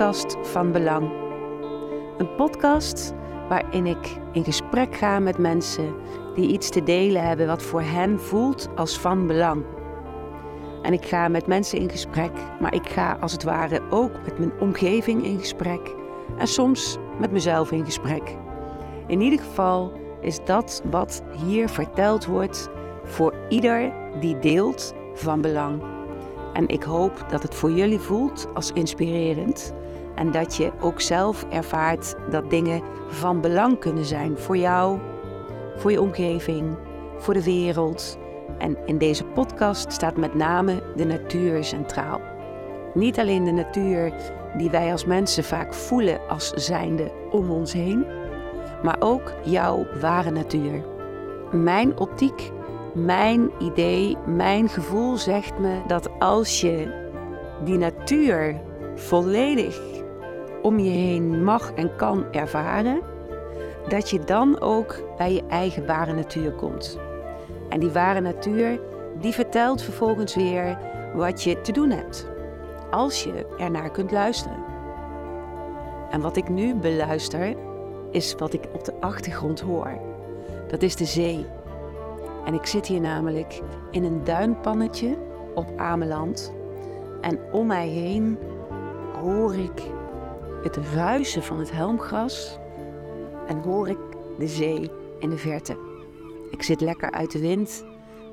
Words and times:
Podcast 0.00 0.36
van 0.42 0.72
Belang. 0.72 1.10
Een 2.18 2.34
podcast 2.34 3.12
waarin 3.48 3.86
ik 3.86 4.16
in 4.32 4.44
gesprek 4.44 4.96
ga 4.96 5.18
met 5.18 5.38
mensen 5.38 5.94
die 6.34 6.48
iets 6.48 6.70
te 6.70 6.82
delen 6.82 7.26
hebben 7.26 7.46
wat 7.46 7.62
voor 7.62 7.82
hen 7.82 8.20
voelt 8.20 8.68
als 8.76 8.98
van 8.98 9.26
belang. 9.26 9.64
En 10.82 10.92
ik 10.92 11.04
ga 11.04 11.28
met 11.28 11.46
mensen 11.46 11.78
in 11.78 11.90
gesprek, 11.90 12.30
maar 12.60 12.74
ik 12.74 12.88
ga 12.88 13.16
als 13.20 13.32
het 13.32 13.42
ware 13.42 13.80
ook 13.90 14.12
met 14.24 14.38
mijn 14.38 14.52
omgeving 14.60 15.24
in 15.24 15.38
gesprek 15.38 15.94
en 16.38 16.46
soms 16.46 16.96
met 17.18 17.32
mezelf 17.32 17.70
in 17.70 17.84
gesprek. 17.84 18.36
In 19.06 19.20
ieder 19.20 19.38
geval 19.38 19.92
is 20.20 20.44
dat 20.44 20.82
wat 20.90 21.22
hier 21.44 21.68
verteld 21.68 22.26
wordt 22.26 22.68
voor 23.04 23.34
ieder 23.48 23.92
die 24.20 24.38
deelt 24.38 24.94
van 25.14 25.40
belang. 25.40 25.82
En 26.52 26.68
ik 26.68 26.82
hoop 26.82 27.24
dat 27.28 27.42
het 27.42 27.54
voor 27.54 27.70
jullie 27.70 28.00
voelt 28.00 28.48
als 28.54 28.72
inspirerend 28.72 29.74
en 30.14 30.30
dat 30.30 30.56
je 30.56 30.72
ook 30.80 31.00
zelf 31.00 31.44
ervaart 31.50 32.14
dat 32.30 32.50
dingen 32.50 32.82
van 33.08 33.40
belang 33.40 33.78
kunnen 33.78 34.04
zijn 34.04 34.38
voor 34.38 34.56
jou, 34.56 34.98
voor 35.76 35.90
je 35.90 36.00
omgeving, 36.00 36.76
voor 37.18 37.34
de 37.34 37.44
wereld. 37.44 38.18
En 38.58 38.76
in 38.84 38.98
deze 38.98 39.24
podcast 39.24 39.92
staat 39.92 40.16
met 40.16 40.34
name 40.34 40.82
de 40.96 41.04
natuur 41.04 41.64
centraal. 41.64 42.20
Niet 42.94 43.18
alleen 43.18 43.44
de 43.44 43.50
natuur 43.50 44.12
die 44.56 44.70
wij 44.70 44.92
als 44.92 45.04
mensen 45.04 45.44
vaak 45.44 45.74
voelen 45.74 46.20
als 46.28 46.50
zijnde 46.50 47.12
om 47.30 47.50
ons 47.50 47.72
heen, 47.72 48.06
maar 48.82 48.96
ook 48.98 49.32
jouw 49.44 49.86
ware 50.00 50.30
natuur. 50.30 50.84
Mijn 51.52 51.98
optiek, 51.98 52.50
mijn 52.94 53.50
idee, 53.58 54.16
mijn 54.26 54.68
gevoel 54.68 55.16
zegt 55.16 55.58
me 55.58 55.80
dat 55.86 56.10
als 56.18 56.60
je 56.60 56.98
die 57.64 57.78
natuur 57.78 58.60
volledig 58.94 59.80
om 60.62 60.78
je 60.78 60.90
heen 60.90 61.44
mag 61.44 61.72
en 61.72 61.96
kan 61.96 62.24
ervaren, 62.30 63.00
dat 63.88 64.10
je 64.10 64.24
dan 64.24 64.60
ook 64.60 65.02
bij 65.16 65.32
je 65.32 65.42
eigen 65.48 65.86
ware 65.86 66.12
natuur 66.12 66.52
komt. 66.52 66.98
En 67.68 67.80
die 67.80 67.90
ware 67.90 68.20
natuur, 68.20 68.80
die 69.20 69.32
vertelt 69.32 69.82
vervolgens 69.82 70.34
weer 70.34 70.78
wat 71.14 71.42
je 71.42 71.60
te 71.60 71.72
doen 71.72 71.90
hebt, 71.90 72.28
als 72.90 73.24
je 73.24 73.46
ernaar 73.58 73.90
kunt 73.90 74.10
luisteren. 74.10 74.64
En 76.10 76.20
wat 76.20 76.36
ik 76.36 76.48
nu 76.48 76.74
beluister, 76.74 77.54
is 78.10 78.34
wat 78.34 78.52
ik 78.52 78.64
op 78.72 78.84
de 78.84 79.00
achtergrond 79.00 79.60
hoor. 79.60 79.98
Dat 80.68 80.82
is 80.82 80.96
de 80.96 81.04
zee. 81.04 81.46
En 82.44 82.54
ik 82.54 82.66
zit 82.66 82.86
hier 82.86 83.00
namelijk 83.00 83.60
in 83.90 84.04
een 84.04 84.24
duinpannetje 84.24 85.16
op 85.54 85.66
Ameland. 85.76 86.52
En 87.20 87.38
om 87.52 87.66
mij 87.66 87.88
heen 87.88 88.38
hoor 89.22 89.54
ik 89.54 89.82
het 90.62 90.76
ruisen 90.76 91.42
van 91.42 91.58
het 91.58 91.72
helmgras 91.72 92.58
en 93.46 93.58
hoor 93.58 93.88
ik 93.88 93.98
de 94.38 94.48
zee 94.48 94.90
in 95.18 95.30
de 95.30 95.38
verte. 95.38 95.78
Ik 96.50 96.62
zit 96.62 96.80
lekker 96.80 97.10
uit 97.10 97.30
de 97.30 97.38
wind. 97.38 97.84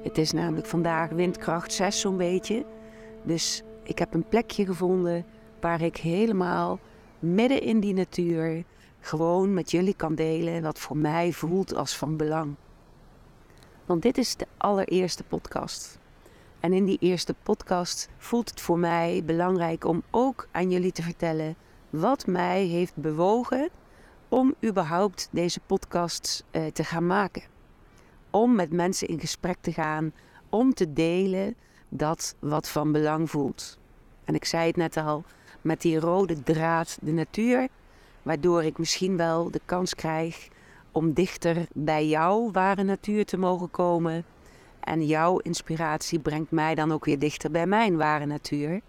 Het 0.03 0.17
is 0.17 0.31
namelijk 0.31 0.67
vandaag 0.67 1.09
windkracht 1.09 1.73
6 1.73 2.00
zo'n 2.00 2.17
beetje. 2.17 2.66
Dus 3.23 3.64
ik 3.84 4.00
heb 4.00 4.14
een 4.14 4.28
plekje 4.28 4.66
gevonden 4.66 5.25
waar 5.61 5.81
ik 5.81 5.97
helemaal 5.97 6.80
midden 7.19 7.61
in 7.61 7.80
die 7.80 7.94
natuur 7.94 8.64
gewoon 9.00 9.53
met 9.53 9.72
jullie 9.72 9.95
kan 9.95 10.16
delen 10.16 10.62
wat 10.62 10.80
voor 10.80 10.97
mij 10.97 11.31
voelt 11.31 11.75
als 11.75 11.97
van 11.97 12.17
belang. 12.17 12.56
Want 13.85 14.01
dit 14.01 14.18
is 14.18 14.35
de 14.35 14.47
allereerste 14.57 15.24
podcast. 15.24 16.00
En 16.59 16.74
in 16.74 16.85
die 16.85 16.97
eerste 17.00 17.35
podcast 17.44 18.09
voelt 18.18 18.50
het 18.50 18.62
voor 18.62 18.80
mij 18.80 19.24
belangrijk 19.25 19.85
om 19.85 20.03
ook 20.12 20.47
aan 20.51 20.72
jullie 20.72 20.91
te 20.91 21.01
vertellen 21.01 21.56
wat 22.00 22.28
mij 22.28 22.63
heeft 22.63 22.96
bewogen 22.96 23.69
om 24.30 24.56
überhaupt 24.66 25.28
deze 25.31 25.59
podcasts 25.66 26.44
eh, 26.52 26.66
te 26.66 26.84
gaan 26.84 27.08
maken. 27.08 27.44
Om 28.30 28.56
met 28.56 28.72
mensen 28.72 29.08
in 29.08 29.19
gesprek 29.19 29.58
te 29.62 29.74
gaan, 29.74 30.12
om 30.50 30.74
te 30.74 30.94
delen 30.94 31.56
dat 31.90 32.36
wat 32.40 32.69
van 32.69 32.91
belang 32.91 33.30
voelt. 33.30 33.80
En 34.24 34.36
ik 34.36 34.46
zei 34.46 34.68
het 34.68 34.75
net 34.75 34.97
al, 34.97 35.24
met 35.62 35.81
die 35.81 36.00
rode 36.00 36.44
draad 36.44 36.97
de 37.02 37.12
natuur, 37.12 37.68
waardoor 38.24 38.63
ik 38.63 38.78
misschien 38.78 39.18
wel 39.18 39.52
de 39.52 39.62
kans 39.66 39.96
krijg 39.96 40.47
om 40.91 41.13
dichter 41.13 41.66
bij 41.74 42.07
jouw 42.07 42.52
ware 42.52 42.84
natuur 42.84 43.25
te 43.25 43.38
mogen 43.38 43.72
komen. 43.72 44.25
En 44.80 45.06
jouw 45.06 45.38
inspiratie 45.38 46.19
brengt 46.19 46.52
mij 46.52 46.75
dan 46.75 46.91
ook 46.91 47.06
weer 47.06 47.19
dichter 47.19 47.52
bij 47.52 47.68
mijn 47.68 47.97
ware 47.97 48.25
natuur. 48.25 48.81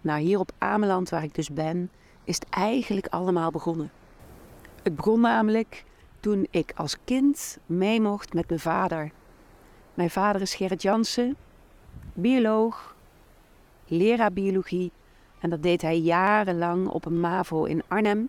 Nou, 0.00 0.20
hier 0.20 0.38
op 0.38 0.52
Ameland, 0.58 1.08
waar 1.08 1.22
ik 1.22 1.34
dus 1.34 1.50
ben, 1.50 1.90
is 2.24 2.34
het 2.34 2.48
eigenlijk 2.48 3.06
allemaal 3.06 3.50
begonnen. 3.50 3.90
Het 4.82 4.96
begon 4.96 5.20
namelijk 5.20 5.84
toen 6.20 6.46
ik 6.50 6.72
als 6.74 6.96
kind 7.04 7.58
mee 7.66 8.00
mocht 8.00 8.32
met 8.32 8.48
mijn 8.48 8.60
vader. 8.60 9.10
Mijn 9.94 10.10
vader 10.10 10.40
is 10.40 10.54
Gerrit 10.54 10.82
Jansen, 10.82 11.36
bioloog, 12.12 12.94
leraar 13.86 14.32
biologie. 14.32 14.92
En 15.40 15.50
dat 15.50 15.62
deed 15.62 15.82
hij 15.82 15.98
jarenlang 15.98 16.88
op 16.88 17.04
een 17.04 17.20
MAVO 17.20 17.64
in 17.64 17.82
Arnhem. 17.88 18.28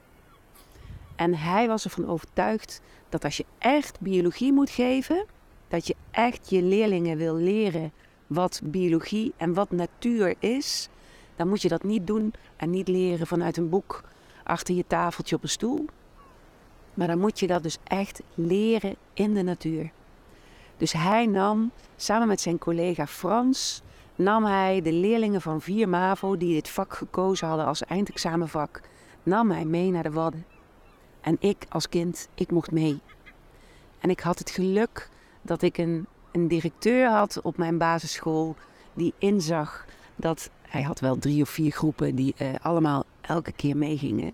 En 1.15 1.35
hij 1.35 1.67
was 1.67 1.83
ervan 1.83 2.07
overtuigd 2.07 2.81
dat 3.09 3.23
als 3.23 3.37
je 3.37 3.45
echt 3.57 3.99
biologie 3.99 4.53
moet 4.53 4.69
geven, 4.69 5.25
dat 5.67 5.87
je 5.87 5.95
echt 6.11 6.49
je 6.49 6.61
leerlingen 6.61 7.17
wil 7.17 7.35
leren 7.35 7.91
wat 8.27 8.61
biologie 8.63 9.33
en 9.37 9.53
wat 9.53 9.71
natuur 9.71 10.35
is, 10.39 10.89
dan 11.41 11.49
moet 11.49 11.61
je 11.61 11.69
dat 11.69 11.83
niet 11.83 12.07
doen 12.07 12.33
en 12.55 12.69
niet 12.69 12.87
leren 12.87 13.27
vanuit 13.27 13.57
een 13.57 13.69
boek 13.69 14.03
achter 14.43 14.75
je 14.75 14.83
tafeltje 14.87 15.35
op 15.35 15.43
een 15.43 15.49
stoel. 15.49 15.85
Maar 16.93 17.07
dan 17.07 17.19
moet 17.19 17.39
je 17.39 17.47
dat 17.47 17.63
dus 17.63 17.77
echt 17.83 18.21
leren 18.33 18.95
in 19.13 19.33
de 19.33 19.41
natuur. 19.41 19.91
Dus 20.77 20.91
hij 20.91 21.25
nam, 21.25 21.71
samen 21.95 22.27
met 22.27 22.41
zijn 22.41 22.57
collega 22.57 23.07
Frans, 23.07 23.81
nam 24.15 24.45
hij 24.45 24.81
de 24.81 24.93
leerlingen 24.93 25.41
van 25.41 25.61
4 25.61 25.89
MAVO 25.89 26.37
die 26.37 26.53
dit 26.53 26.69
vak 26.69 26.93
gekozen 26.93 27.47
hadden 27.47 27.65
als 27.65 27.83
eindexamenvak, 27.83 28.81
nam 29.23 29.51
hij 29.51 29.65
mee 29.65 29.91
naar 29.91 30.03
de 30.03 30.11
Wadden. 30.11 30.45
En 31.21 31.37
ik 31.39 31.65
als 31.69 31.89
kind, 31.89 32.27
ik 32.33 32.51
mocht 32.51 32.71
mee. 32.71 32.99
En 33.99 34.09
ik 34.09 34.19
had 34.19 34.39
het 34.39 34.49
geluk 34.49 35.09
dat 35.41 35.61
ik 35.61 35.77
een, 35.77 36.07
een 36.31 36.47
directeur 36.47 37.09
had 37.09 37.41
op 37.41 37.57
mijn 37.57 37.77
basisschool 37.77 38.55
die 38.93 39.13
inzag 39.17 39.85
dat 40.15 40.49
hij 40.71 40.81
had 40.81 40.99
wel 40.99 41.17
drie 41.17 41.41
of 41.41 41.49
vier 41.49 41.71
groepen 41.71 42.15
die 42.15 42.35
uh, 42.41 42.47
allemaal 42.61 43.03
elke 43.21 43.51
keer 43.51 43.77
meegingen. 43.77 44.33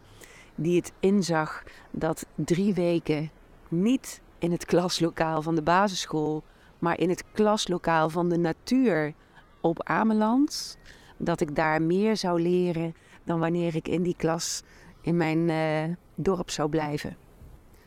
Die 0.56 0.76
het 0.76 0.92
inzag 1.00 1.64
dat 1.92 2.26
drie 2.36 2.74
weken 2.74 3.32
niet 3.68 4.22
in 4.40 4.52
het 4.52 4.66
klaslokaal 4.66 5.42
van 5.42 5.56
de 5.56 5.62
basisschool, 5.62 6.44
maar 6.80 7.00
in 7.00 7.10
het 7.10 7.24
klaslokaal 7.34 8.10
van 8.10 8.30
de 8.30 8.38
natuur 8.38 9.14
op 9.62 9.84
Ameland, 9.84 10.78
dat 11.18 11.42
ik 11.42 11.56
daar 11.56 11.82
meer 11.82 12.18
zou 12.18 12.42
leren 12.42 12.96
dan 13.24 13.40
wanneer 13.40 13.76
ik 13.76 13.88
in 13.88 14.04
die 14.04 14.16
klas 14.18 14.64
in 15.02 15.18
mijn 15.18 15.50
uh, 15.50 15.96
dorp 16.16 16.50
zou 16.50 16.70
blijven. 16.70 17.18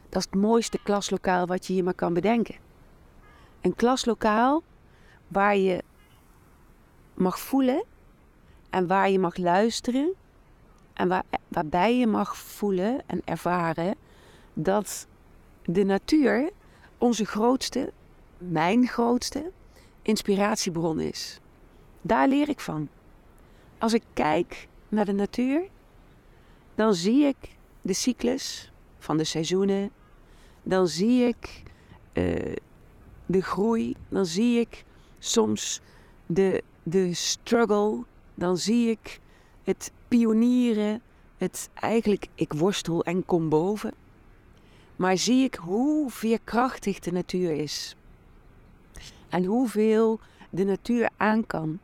Dat 0.09 0.19
is 0.19 0.28
het 0.31 0.41
mooiste 0.41 0.78
klaslokaal 0.83 1.47
wat 1.47 1.66
je 1.66 1.75
je 1.75 1.83
maar 1.83 1.94
kan 1.94 2.15
bedenken. 2.15 2.56
Een 3.60 3.75
klaslokaal 3.75 4.62
waar 5.28 5.56
je 5.56 5.83
mag 7.15 7.39
voelen 7.39 7.84
en 8.70 8.86
waar 8.86 9.10
je 9.10 9.19
mag 9.19 9.36
luisteren 9.36 10.12
en 10.92 11.08
waar, 11.08 11.25
waarbij 11.48 11.98
je 11.98 12.06
mag 12.06 12.36
voelen 12.36 13.00
en 13.06 13.22
ervaren 13.24 13.95
dat 14.54 15.06
de 15.65 15.84
natuur 15.84 16.50
onze 16.98 17.24
grootste, 17.24 17.92
mijn 18.39 18.86
grootste 18.86 19.50
inspiratiebron 20.03 21.00
is. 21.00 21.41
Daar 22.00 22.28
leer 22.28 22.48
ik 22.48 22.60
van. 22.60 22.89
Als 23.78 23.92
ik 23.92 24.03
kijk 24.12 24.68
naar 24.89 25.04
de 25.04 25.12
natuur, 25.12 25.62
dan 26.74 26.95
zie 26.95 27.24
ik 27.24 27.36
de 27.83 27.92
cyclus 27.92 28.72
van 28.98 29.16
de 29.16 29.24
seizoenen, 29.24 29.91
dan 30.62 30.89
zie 30.89 31.27
ik 31.27 31.62
uh, 32.12 32.54
de 33.27 33.41
groei, 33.41 33.97
dan 34.09 34.27
zie 34.27 34.60
ik 34.60 34.84
soms 35.18 35.80
de, 36.27 36.62
de 36.83 37.15
struggle 37.15 38.04
dan 38.41 38.57
zie 38.57 38.91
ik 38.91 39.21
het 39.65 39.92
pionieren, 40.09 41.03
het 41.37 41.71
eigenlijk 41.75 42.27
ik 42.34 42.53
worstel 42.53 43.04
en 43.04 43.25
kom 43.25 43.48
boven. 43.48 43.92
Maar 44.97 45.16
zie 45.16 45.45
ik 45.45 45.54
hoe 45.54 46.10
veerkrachtig 46.10 46.98
de 46.98 47.13
natuur 47.13 47.51
is. 47.51 47.97
En 49.28 49.45
hoeveel 49.45 50.21
de 50.51 50.65
natuur 50.65 51.10
aan 51.16 51.47
kan. 51.47 51.78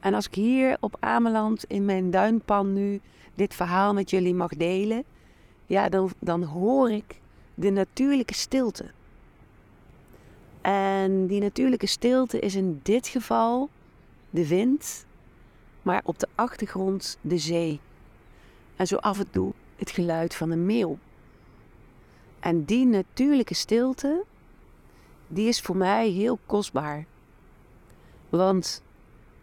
En 0.00 0.14
als 0.14 0.26
ik 0.26 0.34
hier 0.34 0.76
op 0.80 0.96
Ameland 1.00 1.64
in 1.64 1.84
mijn 1.84 2.10
duinpan 2.10 2.72
nu 2.72 3.00
dit 3.34 3.54
verhaal 3.54 3.94
met 3.94 4.10
jullie 4.10 4.34
mag 4.34 4.50
delen, 4.50 5.04
ja, 5.66 5.88
dan, 5.88 6.10
dan 6.18 6.42
hoor 6.42 6.90
ik 6.90 7.20
de 7.54 7.70
natuurlijke 7.70 8.34
stilte. 8.34 8.90
En 10.60 11.26
die 11.26 11.40
natuurlijke 11.40 11.86
stilte 11.86 12.38
is 12.38 12.54
in 12.54 12.80
dit 12.82 13.08
geval 13.08 13.68
de 14.30 14.48
wind 14.48 15.06
maar 15.84 16.02
op 16.04 16.18
de 16.18 16.28
achtergrond 16.34 17.18
de 17.20 17.38
zee. 17.38 17.80
En 18.76 18.86
zo 18.86 18.96
af 18.96 19.18
en 19.18 19.30
toe 19.30 19.52
het 19.76 19.90
geluid 19.90 20.34
van 20.34 20.50
een 20.50 20.66
meeuw. 20.66 20.98
En 22.40 22.64
die 22.64 22.86
natuurlijke 22.86 23.54
stilte, 23.54 24.24
die 25.26 25.48
is 25.48 25.60
voor 25.60 25.76
mij 25.76 26.08
heel 26.08 26.38
kostbaar. 26.46 27.04
Want 28.28 28.82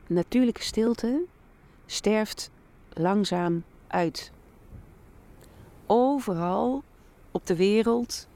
natuurlijke 0.08 0.64
stilte 0.64 1.22
sterft 1.86 2.52
langzaam 2.90 3.64
uit. 3.88 4.32
Overal 5.86 6.84
op 7.32 7.46
de 7.46 7.56
wereld 7.56 8.28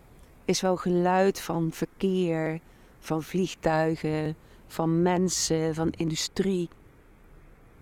is 0.45 0.61
wel 0.61 0.75
geluid 0.75 1.41
van 1.41 1.71
verkeer, 1.71 2.59
van 2.99 3.23
vliegtuigen, 3.23 4.35
van 4.67 5.01
mensen, 5.01 5.75
van 5.75 5.91
industrie 5.91 6.69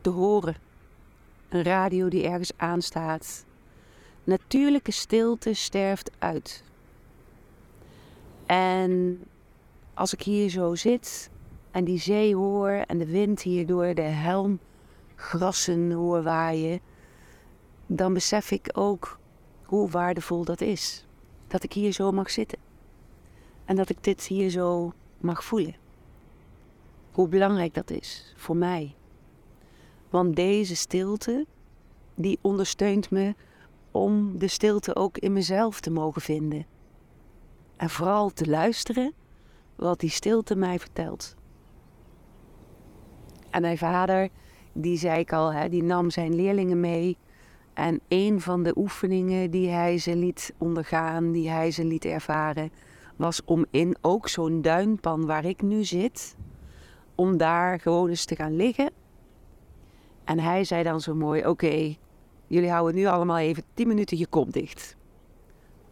te 0.03 0.09
horen. 0.09 0.55
Een 1.49 1.63
radio 1.63 2.09
die 2.09 2.23
ergens 2.23 2.51
aanstaat. 2.57 3.45
Natuurlijke 4.23 4.91
stilte 4.91 5.53
sterft 5.53 6.11
uit. 6.19 6.63
En 8.45 9.23
als 9.93 10.13
ik 10.13 10.21
hier 10.21 10.49
zo 10.49 10.75
zit 10.75 11.29
en 11.71 11.83
die 11.83 11.99
zee 11.99 12.35
hoor 12.35 12.69
en 12.69 12.97
de 12.97 13.05
wind 13.05 13.41
hier 13.41 13.65
door 13.65 13.93
de 13.93 14.01
helm 14.01 14.59
grassen 15.15 15.91
hoor 15.91 16.23
waaien, 16.23 16.79
dan 17.87 18.13
besef 18.13 18.51
ik 18.51 18.69
ook 18.73 19.19
hoe 19.63 19.89
waardevol 19.89 20.45
dat 20.45 20.61
is. 20.61 21.05
Dat 21.47 21.63
ik 21.63 21.73
hier 21.73 21.91
zo 21.91 22.11
mag 22.11 22.29
zitten. 22.29 22.59
En 23.65 23.75
dat 23.75 23.89
ik 23.89 24.03
dit 24.03 24.23
hier 24.23 24.49
zo 24.49 24.93
mag 25.17 25.43
voelen. 25.43 25.75
Hoe 27.11 27.27
belangrijk 27.27 27.73
dat 27.73 27.89
is 27.91 28.33
voor 28.37 28.57
mij. 28.57 28.95
Want 30.13 30.35
deze 30.35 30.75
stilte, 30.75 31.45
die 32.15 32.39
ondersteunt 32.41 33.11
me 33.11 33.35
om 33.91 34.37
de 34.37 34.47
stilte 34.47 34.95
ook 34.95 35.17
in 35.17 35.33
mezelf 35.33 35.79
te 35.79 35.91
mogen 35.91 36.21
vinden. 36.21 36.65
En 37.77 37.89
vooral 37.89 38.29
te 38.29 38.49
luisteren 38.49 39.13
wat 39.75 39.99
die 39.99 40.09
stilte 40.09 40.55
mij 40.55 40.79
vertelt. 40.79 41.35
En 43.49 43.61
mijn 43.61 43.77
vader, 43.77 44.29
die 44.73 44.97
zei 44.97 45.19
ik 45.19 45.33
al, 45.33 45.53
hè, 45.53 45.69
die 45.69 45.83
nam 45.83 46.09
zijn 46.09 46.35
leerlingen 46.35 46.79
mee. 46.79 47.17
En 47.73 47.99
een 48.07 48.41
van 48.41 48.63
de 48.63 48.77
oefeningen 48.77 49.51
die 49.51 49.69
hij 49.69 49.97
ze 49.97 50.15
liet 50.15 50.53
ondergaan, 50.57 51.31
die 51.31 51.49
hij 51.49 51.71
ze 51.71 51.85
liet 51.85 52.05
ervaren, 52.05 52.71
was 53.15 53.43
om 53.45 53.65
in 53.71 53.95
ook 54.01 54.27
zo'n 54.27 54.61
duinpan 54.61 55.25
waar 55.25 55.45
ik 55.45 55.61
nu 55.61 55.83
zit, 55.83 56.35
om 57.15 57.37
daar 57.37 57.79
gewoon 57.79 58.09
eens 58.09 58.25
te 58.25 58.35
gaan 58.35 58.55
liggen. 58.55 59.01
En 60.23 60.39
hij 60.39 60.63
zei 60.63 60.83
dan 60.83 61.01
zo 61.01 61.15
mooi: 61.15 61.47
Oké, 61.47 61.95
jullie 62.47 62.69
houden 62.69 62.95
nu 62.95 63.05
allemaal 63.05 63.37
even 63.37 63.63
10 63.73 63.87
minuten 63.87 64.17
je 64.17 64.27
kop 64.27 64.53
dicht. 64.53 64.95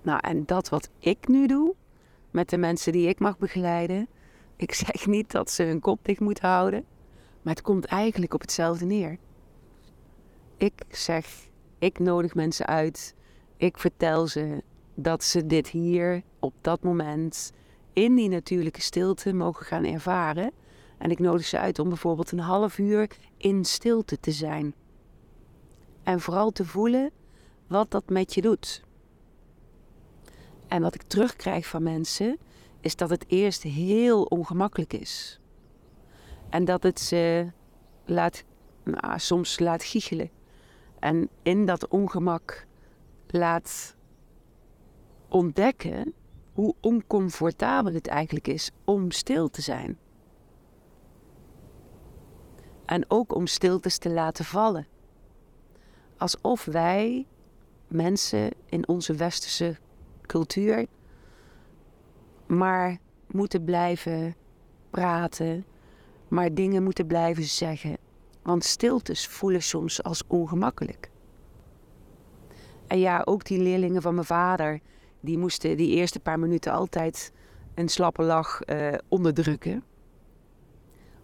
Nou, 0.02 0.20
en 0.22 0.46
dat 0.46 0.70
wat 0.70 0.90
ik 1.00 1.28
nu 1.28 1.48
doe 1.48 1.76
met 2.32 2.50
de 2.50 2.58
mensen 2.58 2.92
die 2.92 3.08
ik 3.08 3.20
mag 3.20 3.38
begeleiden. 3.38 4.08
Ik 4.56 4.74
zeg 4.74 5.08
niet 5.08 5.32
dat 5.32 5.52
ze 5.52 5.64
hun 5.64 5.80
kop 5.80 6.00
dicht 6.06 6.20
moeten 6.20 6.50
houden, 6.50 6.86
maar 7.42 7.54
het 7.54 7.64
komt 7.64 7.86
eigenlijk 7.86 8.34
op 8.34 8.42
hetzelfde 8.42 8.86
neer. 8.86 9.18
Ik 10.58 10.84
zeg, 10.90 11.48
ik 11.80 12.00
nodig 12.00 12.36
mensen 12.36 12.66
uit. 12.66 13.16
Ik 13.58 13.78
vertel 13.78 14.28
ze 14.28 14.64
dat 14.96 15.24
ze 15.24 15.46
dit 15.46 15.68
hier 15.68 16.22
op 16.40 16.54
dat 16.62 16.84
moment 16.84 17.52
in 17.94 18.16
die 18.16 18.30
natuurlijke 18.30 18.82
stilte 18.82 19.34
mogen 19.34 19.66
gaan 19.66 19.86
ervaren. 19.86 20.52
En 21.02 21.12
ik 21.12 21.20
nodig 21.20 21.46
ze 21.46 21.60
uit 21.60 21.80
om 21.80 21.88
bijvoorbeeld 21.88 22.32
een 22.32 22.40
half 22.40 22.78
uur 22.78 23.08
in 23.38 23.66
stilte 23.66 24.20
te 24.20 24.32
zijn. 24.32 24.74
En 26.04 26.20
vooral 26.20 26.52
te 26.52 26.66
voelen 26.66 27.12
wat 27.68 27.92
dat 27.92 28.10
met 28.10 28.34
je 28.34 28.42
doet. 28.42 28.84
En 30.68 30.82
wat 30.82 30.96
ik 30.96 31.02
terugkrijg 31.02 31.68
van 31.68 31.84
mensen 31.84 32.38
is 32.80 32.96
dat 32.96 33.10
het 33.10 33.26
eerst 33.28 33.64
heel 33.64 34.24
ongemakkelijk 34.24 34.94
is. 34.94 35.40
En 36.50 36.66
dat 36.66 36.84
het 36.84 37.00
ze 37.00 37.52
laat, 38.06 38.44
nou, 38.84 39.20
soms 39.20 39.60
laat 39.60 39.84
giechelen. 39.84 40.30
En 41.00 41.30
in 41.42 41.66
dat 41.66 41.88
ongemak 41.88 42.66
laat 43.28 43.96
ontdekken 45.28 46.14
hoe 46.54 46.76
oncomfortabel 46.82 47.94
het 47.94 48.08
eigenlijk 48.08 48.48
is 48.48 48.72
om 48.86 49.12
stil 49.12 49.50
te 49.50 49.62
zijn. 49.62 49.98
En 52.92 53.06
ook 53.08 53.36
om 53.36 53.48
stiltes 53.48 53.98
te 53.98 54.10
laten 54.10 54.46
vallen. 54.46 54.88
Alsof 56.18 56.66
wij 56.66 57.28
mensen 57.88 58.52
in 58.66 58.88
onze 58.88 59.14
westerse 59.14 59.78
cultuur 60.22 60.86
maar 62.46 62.98
moeten 63.28 63.64
blijven 63.64 64.36
praten, 64.90 65.66
maar 66.28 66.54
dingen 66.54 66.84
moeten 66.84 67.08
blijven 67.08 67.44
zeggen. 67.44 67.98
Want 68.42 68.64
stiltes 68.64 69.28
voelen 69.28 69.64
soms 69.64 70.04
als 70.04 70.24
ongemakkelijk. 70.28 71.10
En 72.88 73.00
ja, 73.00 73.22
ook 73.26 73.46
die 73.46 73.62
leerlingen 73.62 74.02
van 74.02 74.14
mijn 74.14 74.26
vader, 74.26 74.80
die 75.20 75.38
moesten 75.38 75.78
die 75.78 75.96
eerste 75.96 76.20
paar 76.20 76.40
minuten 76.40 76.72
altijd 76.72 77.32
een 77.76 77.90
slappe 77.90 78.24
lach 78.24 78.60
uh, 78.66 78.94
onderdrukken. 79.08 79.84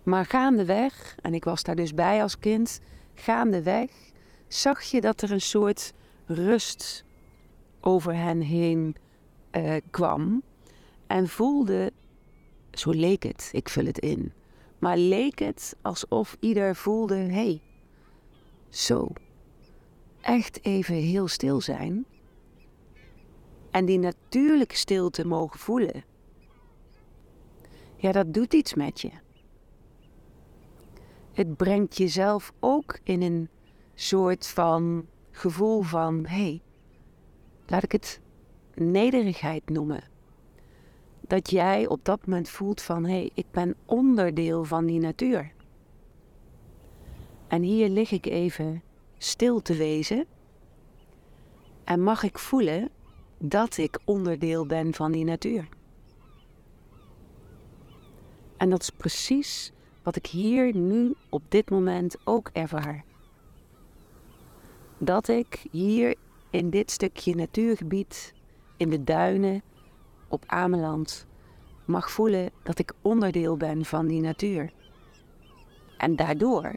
Maar 0.07 0.25
gaandeweg, 0.25 1.15
en 1.21 1.33
ik 1.33 1.43
was 1.43 1.63
daar 1.63 1.75
dus 1.75 1.93
bij 1.93 2.21
als 2.21 2.39
kind, 2.39 2.79
gaandeweg 3.13 3.91
zag 4.47 4.81
je 4.81 5.01
dat 5.01 5.21
er 5.21 5.31
een 5.31 5.41
soort 5.41 5.93
rust 6.25 7.03
over 7.81 8.15
hen 8.15 8.41
heen 8.41 8.95
uh, 9.51 9.75
kwam. 9.91 10.43
En 11.07 11.27
voelde, 11.27 11.91
zo 12.71 12.91
leek 12.91 13.23
het, 13.23 13.49
ik 13.51 13.69
vul 13.69 13.85
het 13.85 13.99
in, 13.99 14.33
maar 14.79 14.97
leek 14.97 15.39
het 15.39 15.75
alsof 15.81 16.37
ieder 16.39 16.75
voelde: 16.75 17.15
hé, 17.15 17.31
hey, 17.31 17.61
zo, 18.69 19.07
echt 20.21 20.65
even 20.65 20.95
heel 20.95 21.27
stil 21.27 21.61
zijn. 21.61 22.05
En 23.71 23.85
die 23.85 23.99
natuurlijke 23.99 24.75
stilte 24.75 25.25
mogen 25.25 25.59
voelen. 25.59 26.03
Ja, 27.95 28.11
dat 28.11 28.33
doet 28.33 28.53
iets 28.53 28.73
met 28.73 29.01
je. 29.01 29.25
Het 31.37 31.57
brengt 31.57 31.97
jezelf 31.97 32.53
ook 32.59 32.99
in 33.03 33.21
een 33.21 33.49
soort 33.93 34.47
van 34.47 35.05
gevoel 35.31 35.81
van: 35.81 36.25
hé, 36.25 36.41
hey, 36.41 36.61
laat 37.65 37.83
ik 37.83 37.91
het 37.91 38.21
nederigheid 38.73 39.69
noemen. 39.69 40.03
Dat 41.21 41.49
jij 41.49 41.87
op 41.87 42.05
dat 42.05 42.25
moment 42.25 42.49
voelt 42.49 42.81
van 42.81 43.03
hé, 43.03 43.09
hey, 43.09 43.31
ik 43.33 43.45
ben 43.51 43.75
onderdeel 43.85 44.63
van 44.63 44.85
die 44.85 44.99
natuur. 44.99 45.51
En 47.47 47.61
hier 47.61 47.89
lig 47.89 48.11
ik 48.11 48.25
even 48.25 48.83
stil 49.17 49.61
te 49.61 49.75
wezen. 49.75 50.25
En 51.83 52.03
mag 52.03 52.23
ik 52.23 52.39
voelen 52.39 52.89
dat 53.37 53.77
ik 53.77 53.99
onderdeel 54.05 54.65
ben 54.65 54.93
van 54.93 55.11
die 55.11 55.25
natuur. 55.25 55.67
En 58.57 58.69
dat 58.69 58.81
is 58.81 58.89
precies 58.89 59.71
wat 60.07 60.15
ik 60.15 60.25
hier 60.25 60.75
nu 60.75 61.15
op 61.29 61.41
dit 61.49 61.69
moment 61.69 62.15
ook 62.23 62.49
ervaar. 62.53 63.03
Dat 64.97 65.27
ik 65.27 65.65
hier 65.71 66.15
in 66.49 66.69
dit 66.69 66.91
stukje 66.91 67.35
natuurgebied 67.35 68.33
in 68.77 68.89
de 68.89 69.03
duinen 69.03 69.61
op 70.27 70.43
Ameland 70.45 71.27
mag 71.85 72.11
voelen 72.11 72.51
dat 72.63 72.79
ik 72.79 72.93
onderdeel 73.01 73.57
ben 73.57 73.85
van 73.85 74.07
die 74.07 74.21
natuur. 74.21 74.71
En 75.97 76.15
daardoor 76.15 76.75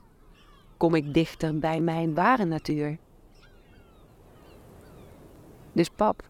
kom 0.77 0.95
ik 0.95 1.15
dichter 1.15 1.59
bij 1.59 1.81
mijn 1.81 2.15
ware 2.15 2.45
natuur. 2.45 2.99
Dus 5.73 5.89
pap, 5.89 6.29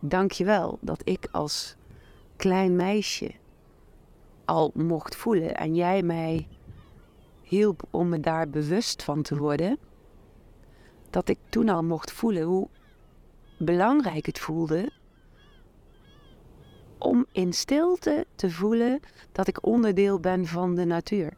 dank 0.00 0.32
je 0.32 0.44
wel 0.44 0.78
dat 0.80 1.00
ik 1.04 1.28
als 1.30 1.76
klein 2.36 2.76
meisje 2.76 3.39
al 4.50 4.70
mocht 4.74 5.16
voelen 5.16 5.56
en 5.56 5.74
jij 5.74 6.02
mij 6.02 6.48
hielp 7.42 7.82
om 7.90 8.08
me 8.08 8.20
daar 8.20 8.48
bewust 8.48 9.02
van 9.02 9.22
te 9.22 9.36
worden. 9.36 9.78
Dat 11.10 11.28
ik 11.28 11.38
toen 11.48 11.68
al 11.68 11.82
mocht 11.82 12.12
voelen 12.12 12.42
hoe 12.42 12.68
belangrijk 13.58 14.26
het 14.26 14.38
voelde 14.38 14.92
om 16.98 17.26
in 17.32 17.52
stilte 17.52 18.26
te 18.34 18.50
voelen 18.50 19.00
dat 19.32 19.46
ik 19.46 19.66
onderdeel 19.66 20.20
ben 20.20 20.46
van 20.46 20.74
de 20.74 20.84
natuur. 20.84 21.32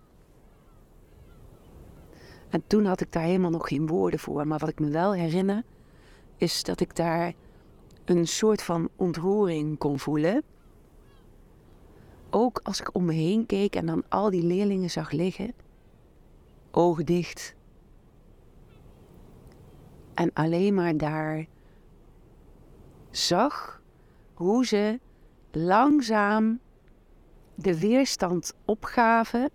En 2.48 2.62
toen 2.66 2.84
had 2.84 3.00
ik 3.00 3.12
daar 3.12 3.22
helemaal 3.22 3.50
nog 3.50 3.68
geen 3.68 3.86
woorden 3.86 4.20
voor, 4.20 4.46
maar 4.46 4.58
wat 4.58 4.68
ik 4.68 4.80
me 4.80 4.88
wel 4.88 5.14
herinner 5.14 5.62
is 6.36 6.62
dat 6.62 6.80
ik 6.80 6.96
daar 6.96 7.32
een 8.04 8.26
soort 8.26 8.62
van 8.62 8.88
ontroering 8.96 9.78
kon 9.78 9.98
voelen. 9.98 10.42
Ook 12.34 12.60
als 12.62 12.80
ik 12.80 12.94
om 12.94 13.04
me 13.04 13.12
heen 13.12 13.46
keek 13.46 13.76
en 13.76 13.86
dan 13.86 14.02
al 14.08 14.30
die 14.30 14.42
leerlingen 14.42 14.90
zag 14.90 15.10
liggen, 15.10 15.52
ogen 16.70 17.06
dicht, 17.06 17.54
En 20.14 20.30
alleen 20.32 20.74
maar 20.74 20.96
daar 20.96 21.46
zag 23.10 23.82
hoe 24.34 24.66
ze 24.66 25.00
langzaam 25.50 26.60
de 27.54 27.80
weerstand 27.80 28.54
opgaven 28.64 29.50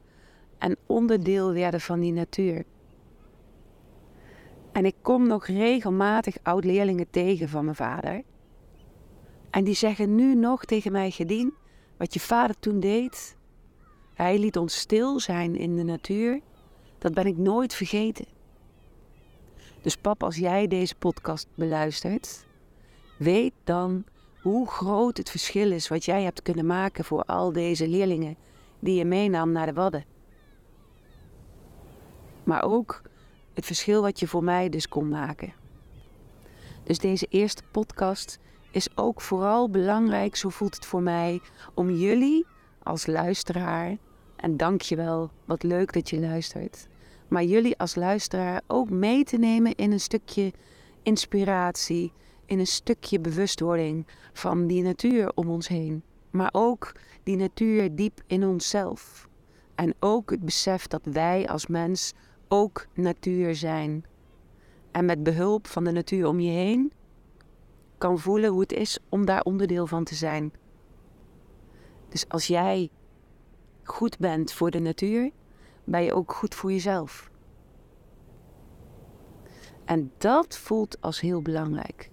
en 0.58 0.78
onderdeel 0.86 1.54
werden 1.54 1.82
van 1.82 2.00
die 2.00 2.14
natuur. 2.14 2.66
En 4.72 4.86
ik 4.86 4.96
kom 5.02 5.28
nog 5.28 5.46
regelmatig 5.46 6.38
oud-leerlingen 6.44 7.10
tegen 7.10 7.50
van 7.50 7.64
mijn 7.64 7.76
vader. 7.76 8.24
En 9.50 9.64
die 9.64 9.76
zeggen 9.76 10.16
nu 10.16 10.36
nog 10.36 10.66
tegen 10.66 10.92
mij, 10.92 11.12
Gedien, 11.12 11.54
wat 11.98 12.14
je 12.14 12.20
vader 12.20 12.60
toen 12.60 12.80
deed. 12.80 13.38
Hij 14.14 14.40
liet 14.40 14.58
ons 14.58 14.80
stil 14.80 15.20
zijn 15.20 15.56
in 15.56 15.76
de 15.76 15.84
natuur. 15.84 16.40
Dat 16.98 17.14
ben 17.14 17.26
ik 17.26 17.38
nooit 17.38 17.74
vergeten. 17.74 18.26
Dus 19.82 19.96
pap, 19.96 20.24
als 20.24 20.36
jij 20.36 20.68
deze 20.68 20.96
podcast 20.96 21.48
beluistert, 21.56 22.46
weet 23.18 23.54
dan 23.64 24.04
hoe 24.42 24.68
groot 24.68 25.18
het 25.18 25.30
verschil 25.30 25.72
is 25.72 25.88
wat 25.88 26.06
jij 26.06 26.24
hebt 26.24 26.42
kunnen 26.42 26.66
maken 26.66 27.06
voor 27.06 27.24
al 27.24 27.52
deze 27.52 27.88
leerlingen 27.88 28.38
die 28.80 28.96
je 28.96 29.06
meenam 29.06 29.52
naar 29.52 29.66
de 29.66 29.74
Wadden. 29.74 30.06
Maar 32.44 32.64
ook 32.64 33.02
het 33.54 33.66
verschil 33.66 34.02
wat 34.02 34.20
je 34.20 34.28
voor 34.28 34.44
mij 34.44 34.70
dus 34.70 34.88
kon 34.88 35.10
maken. 35.10 35.54
Dus 36.84 37.00
deze 37.00 37.28
eerste 37.30 37.64
podcast 37.72 38.40
is 38.78 38.98
ook 38.98 39.22
vooral 39.22 39.70
belangrijk, 39.70 40.36
zo 40.36 40.50
voelt 40.50 40.76
het 40.76 40.86
voor 40.86 41.02
mij, 41.02 41.42
om 41.74 41.90
jullie 41.90 42.46
als 42.84 43.06
luisteraar, 43.06 43.98
en 44.36 44.58
dank 44.58 44.82
je 44.82 44.96
wel, 44.96 45.32
wat 45.46 45.64
leuk 45.64 45.94
dat 45.94 46.10
je 46.10 46.20
luistert, 46.20 46.88
maar 47.28 47.44
jullie 47.44 47.78
als 47.78 47.96
luisteraar 47.96 48.62
ook 48.68 48.90
mee 48.90 49.24
te 49.24 49.38
nemen 49.38 49.76
in 49.76 49.92
een 49.92 50.00
stukje 50.00 50.54
inspiratie, 51.04 52.14
in 52.46 52.60
een 52.60 52.68
stukje 52.68 53.20
bewustwording 53.20 54.08
van 54.34 54.68
die 54.68 54.84
natuur 54.84 55.32
om 55.36 55.50
ons 55.50 55.68
heen. 55.68 56.04
Maar 56.30 56.50
ook 56.52 56.92
die 57.24 57.36
natuur 57.36 57.96
diep 57.96 58.22
in 58.28 58.46
onszelf. 58.46 59.28
En 59.76 59.94
ook 60.00 60.30
het 60.30 60.44
besef 60.44 60.88
dat 60.88 61.02
wij 61.04 61.48
als 61.48 61.68
mens 61.68 62.14
ook 62.48 62.88
natuur 62.94 63.56
zijn. 63.56 64.06
En 64.92 65.06
met 65.06 65.24
behulp 65.24 65.68
van 65.68 65.84
de 65.84 65.92
natuur 65.92 66.28
om 66.28 66.40
je 66.40 66.52
heen 66.52 66.92
kan 67.98 68.20
voelen 68.20 68.50
hoe 68.50 68.62
het 68.62 68.74
is 68.74 69.00
om 69.10 69.26
daar 69.26 69.42
onderdeel 69.42 69.88
van 69.88 70.04
te 70.04 70.16
zijn. 70.16 70.54
Dus 72.10 72.30
als 72.30 72.48
jij 72.48 72.90
goed 73.84 74.18
bent 74.18 74.52
voor 74.52 74.72
de 74.72 74.80
natuur, 74.80 75.32
ben 75.84 76.04
je 76.04 76.14
ook 76.14 76.34
goed 76.34 76.56
voor 76.56 76.72
jezelf. 76.72 77.32
En 79.86 80.12
dat 80.18 80.58
voelt 80.58 81.02
als 81.02 81.20
heel 81.20 81.42
belangrijk. 81.42 82.10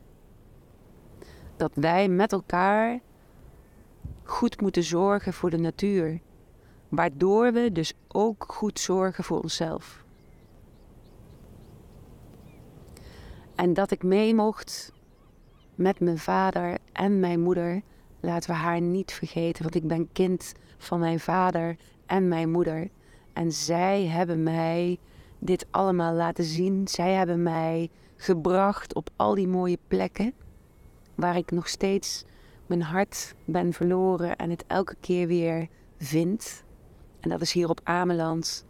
Dat 1.57 1.71
wij 1.75 2.09
met 2.09 2.33
elkaar 2.33 3.01
goed 4.23 4.61
moeten 4.61 4.83
zorgen 4.83 5.33
voor 5.33 5.51
de 5.51 5.59
natuur, 5.59 6.21
waardoor 6.89 7.53
we 7.53 7.73
dus 7.73 7.95
ook 8.09 8.45
goed 8.49 8.81
zorgen 8.81 9.25
voor 9.25 9.41
onszelf. 9.41 10.05
En 13.55 13.75
dat 13.75 13.91
ik 13.91 14.03
mee 14.03 14.35
mocht 14.35 14.93
met 15.75 16.01
mijn 16.01 16.19
vader 16.19 16.79
en 16.93 17.21
mijn 17.21 17.41
moeder. 17.41 17.83
Laten 18.21 18.51
we 18.51 18.57
haar 18.57 18.81
niet 18.81 19.13
vergeten, 19.13 19.63
want 19.63 19.75
ik 19.75 19.87
ben 19.87 20.13
kind 20.13 20.53
van 20.79 20.99
mijn 20.99 21.21
vader 21.21 21.77
en 22.07 22.29
mijn 22.29 22.51
moeder. 22.51 22.89
En 23.33 23.53
zij 23.53 24.07
hebben 24.07 24.43
mij 24.43 24.99
dit 25.39 25.67
allemaal 25.71 26.15
laten 26.15 26.45
zien. 26.45 26.89
Zij 26.89 27.13
hebben 27.13 27.43
mij 27.43 27.91
gebracht 28.17 28.95
op 28.95 29.11
al 29.17 29.35
die 29.35 29.49
mooie 29.49 29.79
plekken 29.89 30.33
waar 31.15 31.37
ik 31.37 31.51
nog 31.51 31.69
steeds 31.69 32.25
mijn 32.67 32.83
hart 32.83 33.35
ben 33.45 33.73
verloren 33.73 34.37
en 34.37 34.51
het 34.51 34.65
elke 34.67 34.97
keer 35.01 35.27
weer 35.27 35.69
vind. 35.99 36.65
En 37.21 37.31
dat 37.31 37.41
is 37.41 37.53
hier 37.53 37.69
op 37.69 37.81
Ameland. 37.83 38.65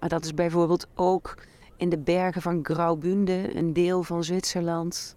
Maar 0.00 0.08
dat 0.08 0.24
is 0.24 0.34
bijvoorbeeld 0.34 0.86
ook 0.94 1.34
in 1.76 1.88
de 1.88 1.98
bergen 1.98 2.42
van 2.42 2.60
Graubünden, 2.62 3.56
een 3.56 3.72
deel 3.72 4.02
van 4.02 4.24
Zwitserland. 4.24 5.16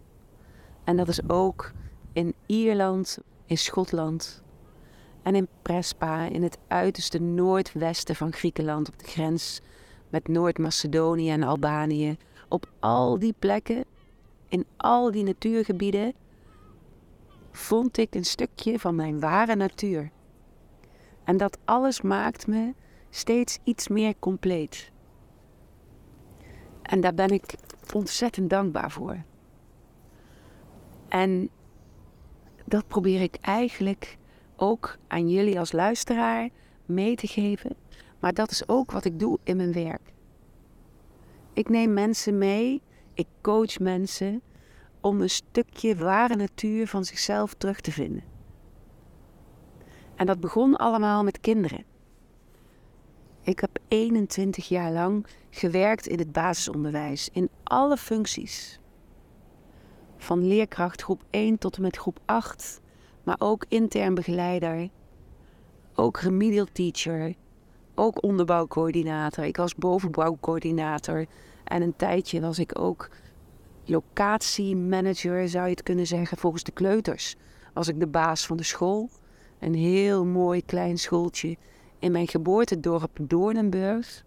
En 0.84 0.98
dat 0.98 1.08
is 1.08 1.30
ook 1.30 1.72
in 2.14 2.34
Ierland, 2.46 3.20
in 3.46 3.58
Schotland 3.58 4.44
en 5.22 5.36
in 5.36 5.48
Prespa, 5.62 6.24
in 6.24 6.44
het 6.44 6.58
uiterste 6.68 7.22
noordwesten 7.22 8.16
van 8.16 8.34
Griekenland, 8.34 8.88
op 8.90 9.00
de 9.00 9.06
grens 9.06 9.62
met 10.10 10.28
Noord-Macedonië 10.28 11.30
en 11.30 11.44
Albanië. 11.44 12.18
Op 12.50 12.72
al 12.80 13.20
die 13.20 13.36
plekken, 13.40 13.86
in 14.48 14.66
al 14.78 15.12
die 15.12 15.24
natuurgebieden, 15.24 16.14
vond 17.52 17.98
ik 17.98 18.16
een 18.16 18.26
stukje 18.26 18.80
van 18.80 18.96
mijn 18.96 19.20
ware 19.20 19.56
natuur. 19.56 20.12
En 21.24 21.38
dat 21.38 21.58
alles 21.66 22.02
maakt 22.02 22.48
me 22.48 22.74
steeds 23.10 23.60
iets 23.64 23.88
meer 23.88 24.14
compleet. 24.20 24.92
En 26.82 27.02
daar 27.02 27.14
ben 27.14 27.30
ik 27.30 27.56
ontzettend 27.94 28.50
dankbaar 28.50 28.92
voor. 28.92 29.24
En 31.12 31.50
dat 32.66 32.88
probeer 32.88 33.22
ik 33.22 33.36
eigenlijk 33.42 34.18
ook 34.56 34.98
aan 35.08 35.30
jullie 35.30 35.60
als 35.60 35.72
luisteraar 35.72 36.50
mee 36.86 37.16
te 37.16 37.28
geven. 37.28 37.76
Maar 38.20 38.34
dat 38.34 38.52
is 38.52 38.68
ook 38.68 38.92
wat 38.92 39.06
ik 39.06 39.20
doe 39.20 39.40
in 39.44 39.58
mijn 39.58 39.74
werk. 39.74 40.14
Ik 41.54 41.70
neem 41.70 41.94
mensen 41.94 42.38
mee, 42.38 42.82
ik 43.14 43.28
coach 43.42 43.80
mensen 43.80 44.42
om 45.02 45.22
een 45.22 45.30
stukje 45.30 45.96
ware 45.96 46.36
natuur 46.36 46.88
van 46.88 47.06
zichzelf 47.06 47.54
terug 47.54 47.82
te 47.82 47.92
vinden. 47.92 48.24
En 50.16 50.26
dat 50.26 50.40
begon 50.40 50.76
allemaal 50.76 51.24
met 51.24 51.40
kinderen. 51.40 51.84
Ik 53.42 53.60
heb 53.60 53.80
21 53.88 54.68
jaar 54.68 54.92
lang 54.92 55.26
gewerkt 55.50 56.08
in 56.08 56.20
het 56.20 56.32
basisonderwijs, 56.32 57.30
in 57.34 57.50
alle 57.64 57.98
functies. 57.98 58.81
Van 60.22 60.48
leerkracht 60.48 61.02
groep 61.02 61.24
1 61.30 61.58
tot 61.58 61.76
en 61.76 61.82
met 61.82 61.98
groep 61.98 62.20
8, 62.26 62.82
maar 63.24 63.36
ook 63.40 63.66
intern 63.68 64.14
begeleider, 64.14 64.90
ook 65.96 66.20
remedial 66.20 66.68
teacher, 66.72 67.34
ook 67.96 68.24
onderbouwcoördinator. 68.24 69.44
Ik 69.44 69.58
was 69.58 69.76
bovenbouwcoördinator 69.76 71.26
en 71.64 71.82
een 71.82 71.96
tijdje 71.96 72.42
was 72.42 72.60
ik 72.60 72.80
ook 72.80 73.10
locatiemanager, 73.86 75.50
zou 75.50 75.66
je 75.66 75.72
het 75.72 75.84
kunnen 75.84 76.08
zeggen, 76.08 76.38
volgens 76.38 76.64
de 76.64 76.72
kleuters. 76.72 77.36
Was 77.74 77.88
ik 77.88 78.00
de 78.00 78.08
baas 78.08 78.46
van 78.46 78.58
de 78.58 78.64
school. 78.64 79.10
Een 79.60 79.76
heel 79.76 80.26
mooi 80.26 80.66
klein 80.66 80.98
schooltje 80.98 81.58
in 82.00 82.12
mijn 82.12 82.28
geboortedorp 82.28 83.18
Doornenburg. 83.22 84.26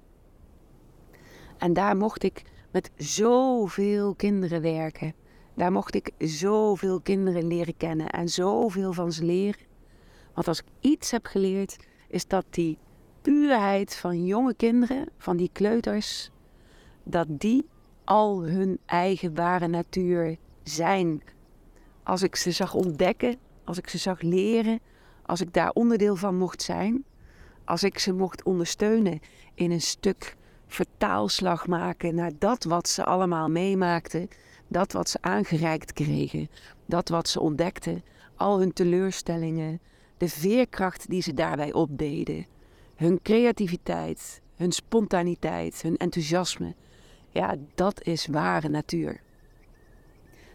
En 1.58 1.72
daar 1.72 1.96
mocht 1.96 2.22
ik 2.22 2.42
met 2.70 2.90
zoveel 2.96 4.14
kinderen 4.14 4.62
werken. 4.62 5.14
Daar 5.54 5.72
mocht 5.72 5.94
ik 5.94 6.10
zoveel 6.18 7.00
kinderen 7.00 7.46
leren 7.46 7.76
kennen 7.76 8.10
en 8.10 8.28
zoveel 8.28 8.92
van 8.92 9.12
ze 9.12 9.24
leren. 9.24 9.60
Want 10.34 10.48
als 10.48 10.60
ik 10.60 10.66
iets 10.80 11.10
heb 11.10 11.26
geleerd, 11.26 11.76
is 12.08 12.26
dat 12.26 12.44
die 12.50 12.78
puurheid 13.22 13.96
van 13.96 14.24
jonge 14.24 14.54
kinderen, 14.54 15.08
van 15.18 15.36
die 15.36 15.50
kleuters, 15.52 16.30
dat 17.02 17.26
die 17.28 17.66
al 18.04 18.42
hun 18.42 18.78
eigen 18.86 19.34
ware 19.34 19.66
natuur 19.66 20.36
zijn. 20.62 21.22
Als 22.02 22.22
ik 22.22 22.36
ze 22.36 22.50
zag 22.50 22.74
ontdekken, 22.74 23.36
als 23.64 23.78
ik 23.78 23.88
ze 23.88 23.98
zag 23.98 24.20
leren, 24.20 24.80
als 25.22 25.40
ik 25.40 25.52
daar 25.52 25.70
onderdeel 25.70 26.16
van 26.16 26.36
mocht 26.36 26.62
zijn, 26.62 27.04
als 27.64 27.82
ik 27.82 27.98
ze 27.98 28.12
mocht 28.12 28.44
ondersteunen 28.44 29.20
in 29.54 29.70
een 29.70 29.80
stuk 29.80 30.36
vertaalslag 30.66 31.66
maken 31.66 32.14
naar 32.14 32.32
dat 32.38 32.64
wat 32.64 32.88
ze 32.88 33.04
allemaal 33.04 33.48
meemaakten, 33.48 34.28
dat 34.68 34.92
wat 34.92 35.08
ze 35.08 35.18
aangereikt 35.20 35.92
kregen, 35.92 36.48
dat 36.86 37.08
wat 37.08 37.28
ze 37.28 37.40
ontdekten, 37.40 38.02
al 38.36 38.58
hun 38.58 38.72
teleurstellingen, 38.72 39.80
de 40.16 40.28
veerkracht 40.28 41.10
die 41.10 41.22
ze 41.22 41.34
daarbij 41.34 41.72
opdeden, 41.72 42.46
hun 42.96 43.22
creativiteit, 43.22 44.40
hun 44.56 44.72
spontaniteit, 44.72 45.82
hun 45.82 45.96
enthousiasme. 45.96 46.74
Ja, 47.30 47.54
dat 47.74 48.02
is 48.02 48.26
ware 48.26 48.68
natuur. 48.68 49.20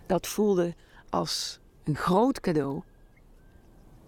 Dat 0.06 0.28
voelde 0.28 0.76
als 1.10 1.60
een 1.84 1.96
groot 1.96 2.40
cadeau. 2.40 2.82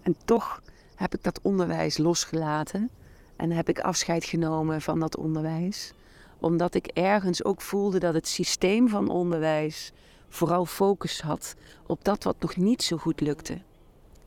En 0.01 0.15
toch 0.25 0.62
heb 0.96 1.13
ik 1.13 1.24
dat 1.24 1.39
onderwijs 1.41 1.98
losgelaten 1.98 2.89
en 3.36 3.51
heb 3.51 3.70
ik 3.70 3.79
afscheid 3.79 4.25
genomen 4.25 4.81
van 4.81 5.00
dat 5.00 5.17
onderwijs, 5.17 5.93
omdat 6.41 6.74
ik 6.75 6.88
ergens 6.88 7.43
ook 7.43 7.62
voelde 7.62 8.00
dat 8.00 8.13
het 8.13 8.27
systeem 8.27 8.89
van 8.89 9.10
onderwijs 9.10 9.91
vooral 10.29 10.65
focus 10.65 11.21
had 11.21 11.55
op 11.88 12.03
dat 12.03 12.24
wat 12.24 12.36
nog 12.39 12.55
niet 12.55 12.83
zo 12.83 12.98
goed 12.98 13.21
lukte. 13.21 13.62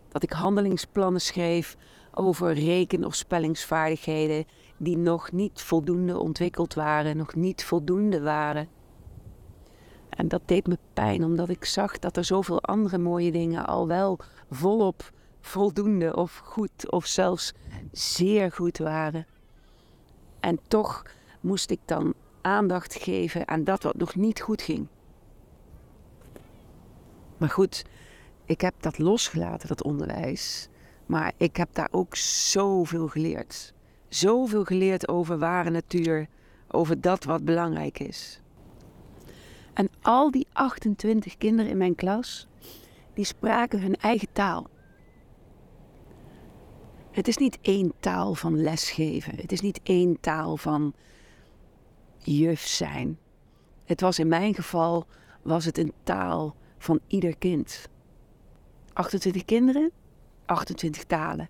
Dat 0.08 0.22
ik 0.22 0.32
handelingsplannen 0.32 1.20
schreef 1.20 1.76
over 2.14 2.52
reken- 2.52 3.04
of 3.04 3.14
spellingsvaardigheden 3.14 4.44
die 4.76 4.96
nog 4.96 5.32
niet 5.32 5.62
voldoende 5.62 6.18
ontwikkeld 6.18 6.74
waren, 6.74 7.16
nog 7.16 7.34
niet 7.34 7.64
voldoende 7.64 8.20
waren. 8.20 8.68
En 10.08 10.28
dat 10.28 10.42
deed 10.44 10.66
me 10.66 10.78
pijn, 10.92 11.24
omdat 11.24 11.48
ik 11.48 11.64
zag 11.64 11.98
dat 11.98 12.16
er 12.16 12.24
zoveel 12.24 12.62
andere 12.62 12.98
mooie 12.98 13.32
dingen 13.32 13.66
al 13.66 13.86
wel 13.86 14.18
volop 14.50 15.12
voldoende 15.40 16.16
of 16.16 16.40
goed 16.44 16.90
of 16.90 17.06
zelfs 17.06 17.52
zeer 17.92 18.52
goed 18.52 18.78
waren. 18.78 19.26
En 20.40 20.58
toch 20.68 21.02
moest 21.44 21.70
ik 21.70 21.80
dan 21.84 22.14
aandacht 22.40 22.94
geven 22.94 23.48
aan 23.48 23.64
dat 23.64 23.82
wat 23.82 23.96
nog 23.96 24.14
niet 24.14 24.40
goed 24.40 24.62
ging. 24.62 24.86
Maar 27.36 27.48
goed, 27.48 27.84
ik 28.44 28.60
heb 28.60 28.74
dat 28.80 28.98
losgelaten, 28.98 29.68
dat 29.68 29.82
onderwijs. 29.82 30.68
Maar 31.06 31.32
ik 31.36 31.56
heb 31.56 31.68
daar 31.72 31.88
ook 31.90 32.16
zoveel 32.16 33.08
geleerd. 33.08 33.74
Zoveel 34.08 34.64
geleerd 34.64 35.08
over 35.08 35.38
ware 35.38 35.70
natuur, 35.70 36.28
over 36.68 37.00
dat 37.00 37.24
wat 37.24 37.44
belangrijk 37.44 37.98
is. 37.98 38.40
En 39.72 39.88
al 40.02 40.30
die 40.30 40.46
28 40.52 41.36
kinderen 41.36 41.70
in 41.70 41.76
mijn 41.76 41.94
klas, 41.94 42.46
die 43.14 43.24
spraken 43.24 43.80
hun 43.80 43.96
eigen 43.96 44.28
taal. 44.32 44.66
Het 47.10 47.28
is 47.28 47.36
niet 47.36 47.58
één 47.60 47.92
taal 48.00 48.34
van 48.34 48.60
lesgeven. 48.62 49.36
Het 49.36 49.52
is 49.52 49.60
niet 49.60 49.80
één 49.82 50.20
taal 50.20 50.56
van 50.56 50.94
juf 52.24 52.66
zijn. 52.66 53.18
Het 53.84 54.00
was 54.00 54.18
in 54.18 54.28
mijn 54.28 54.54
geval 54.54 55.06
was 55.42 55.64
het 55.64 55.78
een 55.78 55.92
taal 56.02 56.56
van 56.78 57.00
ieder 57.06 57.36
kind. 57.36 57.88
28 58.92 59.44
kinderen, 59.44 59.90
28 60.46 61.04
talen. 61.04 61.48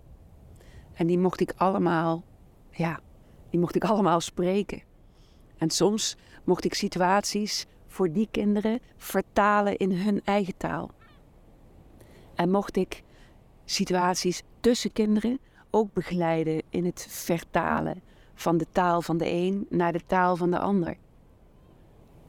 En 0.95 1.07
die 1.07 1.19
mocht 1.19 1.41
ik 1.41 1.53
allemaal, 1.57 2.25
ja, 2.71 3.01
die 3.51 3.61
mocht 3.61 3.75
ik 3.75 3.85
allemaal 3.85 4.21
spreken. 4.21 4.83
En 5.57 5.71
soms 5.71 6.17
mocht 6.45 6.65
ik 6.65 6.75
situaties 6.75 7.67
voor 7.87 8.13
die 8.13 8.29
kinderen 8.31 8.81
vertalen 8.97 9.77
in 9.77 9.93
hun 9.93 10.21
eigen 10.25 10.57
taal. 10.57 10.91
En 12.35 12.51
mocht 12.51 12.77
ik 12.77 13.03
situaties 13.65 14.43
tussen 14.61 14.93
kinderen 14.93 15.39
ook 15.71 15.93
begeleiden 15.93 16.63
in 16.71 16.85
het 16.85 17.07
vertalen 17.11 18.03
van 18.35 18.57
de 18.57 18.67
taal 18.73 19.03
van 19.03 19.19
de 19.19 19.31
een 19.31 19.67
naar 19.71 19.93
de 19.93 20.07
taal 20.07 20.37
van 20.37 20.51
de 20.51 20.59
ander. 20.59 20.97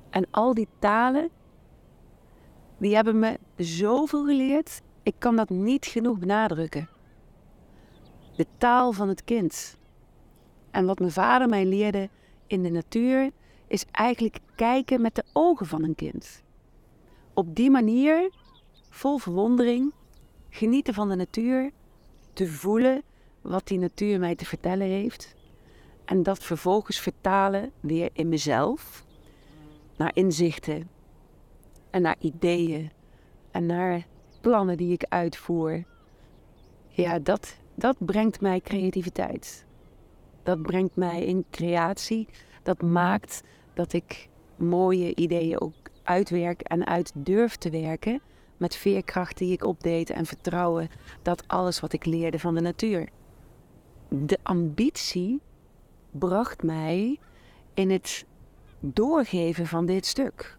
En 0.10 0.28
al 0.32 0.54
die 0.54 0.68
talen, 0.80 1.30
die 2.78 2.96
hebben 2.96 3.20
me 3.20 3.40
zoveel 3.58 4.26
geleerd, 4.26 4.82
ik 5.04 5.16
kan 5.18 5.36
dat 5.36 5.50
niet 5.50 5.86
genoeg 5.86 6.20
benadrukken. 6.20 6.90
De 8.36 8.46
taal 8.58 8.92
van 8.92 9.08
het 9.08 9.24
kind. 9.24 9.78
En 10.72 10.86
wat 10.86 11.00
mijn 11.00 11.12
vader 11.12 11.50
mij 11.50 11.66
leerde 11.66 12.10
in 12.48 12.64
de 12.64 12.70
natuur, 12.70 13.32
is 13.68 13.86
eigenlijk 13.92 14.40
kijken 14.56 15.02
met 15.02 15.16
de 15.16 15.24
ogen 15.34 15.66
van 15.66 15.84
een 15.84 15.96
kind. 15.96 16.44
Op 17.34 17.56
die 17.56 17.70
manier, 17.70 18.32
vol 18.90 19.18
verwondering, 19.18 19.94
genieten 20.50 20.94
van 20.94 21.10
de 21.10 21.16
natuur, 21.16 21.72
te 22.34 22.48
voelen 22.48 23.04
wat 23.42 23.68
die 23.68 23.80
natuur 23.80 24.20
mij 24.20 24.36
te 24.36 24.46
vertellen 24.46 24.88
heeft. 24.88 25.36
En 26.06 26.24
dat 26.24 26.44
vervolgens 26.44 27.00
vertalen 27.00 27.72
weer 27.80 28.10
in 28.14 28.30
mezelf. 28.30 29.06
Naar 29.98 30.12
inzichten 30.14 30.90
en 31.90 32.02
naar 32.02 32.16
ideeën 32.20 32.92
en 33.52 33.66
naar 33.66 34.06
plannen 34.42 34.78
die 34.78 34.94
ik 34.94 35.06
uitvoer. 35.10 35.84
Ja, 36.88 37.20
dat, 37.20 37.58
dat 37.76 37.96
brengt 38.00 38.42
mij 38.42 38.62
creativiteit. 38.62 39.66
Dat 40.44 40.62
brengt 40.62 40.96
mij 40.96 41.26
in 41.26 41.46
creatie. 41.52 42.28
Dat 42.64 42.82
maakt 42.82 43.42
dat 43.74 43.94
ik 43.94 44.30
mooie 44.56 45.16
ideeën 45.16 45.62
ook 45.62 45.74
uitwerk 46.04 46.62
en 46.62 46.88
uit 46.88 47.12
durf 47.16 47.56
te 47.56 47.70
werken. 47.70 48.22
Met 48.58 48.76
veerkracht 48.76 49.38
die 49.38 49.52
ik 49.52 49.66
opdeed 49.66 50.10
en 50.10 50.26
vertrouwen 50.26 50.90
dat 51.22 51.48
alles 51.48 51.80
wat 51.80 51.94
ik 51.94 52.06
leerde 52.06 52.40
van 52.40 52.56
de 52.56 52.62
natuur 52.62 53.10
de 54.10 54.38
ambitie 54.44 55.42
bracht 56.20 56.64
mij 56.64 57.20
in 57.74 57.90
het 57.90 58.26
doorgeven 58.80 59.68
van 59.68 59.86
dit 59.86 60.06
stuk. 60.06 60.58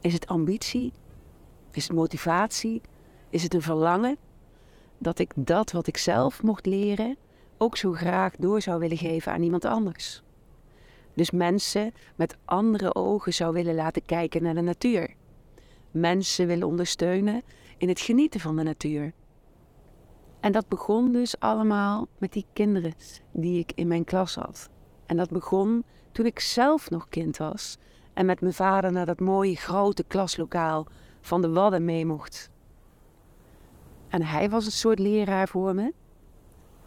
Is 0.00 0.12
het 0.12 0.26
ambitie? 0.26 0.92
Is 1.72 1.88
het 1.88 1.96
motivatie? 1.96 2.80
Is 3.30 3.42
het 3.42 3.54
een 3.54 3.62
verlangen 3.62 4.16
dat 4.98 5.18
ik 5.18 5.32
dat 5.36 5.72
wat 5.72 5.86
ik 5.86 5.96
zelf 5.96 6.42
mocht 6.42 6.66
leren 6.66 7.16
ook 7.58 7.76
zo 7.76 7.92
graag 7.92 8.36
door 8.36 8.60
zou 8.60 8.78
willen 8.78 8.96
geven 8.96 9.32
aan 9.32 9.42
iemand 9.42 9.64
anders? 9.64 10.22
Dus 11.14 11.30
mensen 11.30 11.94
met 12.16 12.36
andere 12.44 12.94
ogen 12.94 13.34
zou 13.34 13.52
willen 13.52 13.74
laten 13.74 14.04
kijken 14.04 14.42
naar 14.42 14.54
de 14.54 14.60
natuur. 14.60 15.14
Mensen 15.90 16.46
willen 16.46 16.66
ondersteunen 16.66 17.42
in 17.76 17.88
het 17.88 18.00
genieten 18.00 18.40
van 18.40 18.56
de 18.56 18.62
natuur. 18.62 19.12
En 20.42 20.52
dat 20.52 20.68
begon 20.68 21.12
dus 21.12 21.40
allemaal 21.40 22.06
met 22.18 22.32
die 22.32 22.46
kinderen 22.52 22.94
die 23.32 23.58
ik 23.58 23.72
in 23.74 23.88
mijn 23.88 24.04
klas 24.04 24.34
had. 24.34 24.68
En 25.06 25.16
dat 25.16 25.30
begon 25.30 25.84
toen 26.12 26.26
ik 26.26 26.40
zelf 26.40 26.90
nog 26.90 27.08
kind 27.08 27.36
was 27.36 27.78
en 28.12 28.26
met 28.26 28.40
mijn 28.40 28.52
vader 28.52 28.92
naar 28.92 29.06
dat 29.06 29.20
mooie 29.20 29.56
grote 29.56 30.04
klaslokaal 30.04 30.86
van 31.20 31.42
de 31.42 31.48
Wadden 31.48 31.84
mee 31.84 32.06
mocht. 32.06 32.50
En 34.08 34.22
hij 34.22 34.50
was 34.50 34.66
een 34.66 34.72
soort 34.72 34.98
leraar 34.98 35.48
voor 35.48 35.74
me. 35.74 35.92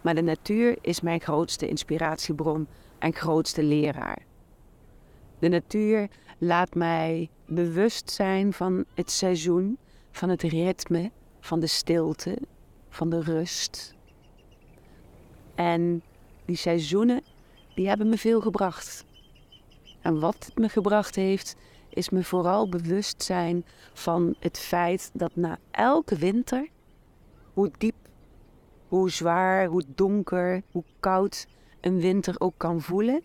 Maar 0.01 0.15
de 0.15 0.21
natuur 0.21 0.77
is 0.81 1.01
mijn 1.01 1.21
grootste 1.21 1.67
inspiratiebron 1.67 2.67
en 2.99 3.13
grootste 3.13 3.63
leraar. 3.63 4.25
De 5.39 5.47
natuur 5.47 6.07
laat 6.37 6.75
mij 6.75 7.29
bewust 7.45 8.09
zijn 8.09 8.53
van 8.53 8.85
het 8.93 9.11
seizoen, 9.11 9.77
van 10.11 10.29
het 10.29 10.41
ritme, 10.41 11.11
van 11.39 11.59
de 11.59 11.67
stilte, 11.67 12.37
van 12.95 13.09
de 13.09 13.21
rust. 13.21 13.93
En 15.55 16.01
die 16.45 16.55
seizoenen, 16.55 17.21
die 17.75 17.87
hebben 17.87 18.09
me 18.09 18.17
veel 18.17 18.41
gebracht. 18.41 19.05
En 20.01 20.19
wat 20.19 20.45
het 20.45 20.57
me 20.57 20.69
gebracht 20.69 21.15
heeft, 21.15 21.55
is 21.89 22.09
me 22.09 22.23
vooral 22.23 22.69
bewust 22.69 23.23
zijn 23.23 23.65
van 23.93 24.35
het 24.39 24.59
feit 24.59 25.09
dat 25.13 25.35
na 25.35 25.57
elke 25.71 26.15
winter, 26.15 26.69
hoe 27.53 27.71
diep, 27.77 27.95
hoe 28.87 29.09
zwaar, 29.09 29.65
hoe 29.65 29.83
donker, 29.95 30.61
hoe 30.71 30.83
koud 30.99 31.47
een 31.81 31.99
winter 31.99 32.35
ook 32.37 32.53
kan 32.57 32.81
voelen, 32.81 33.21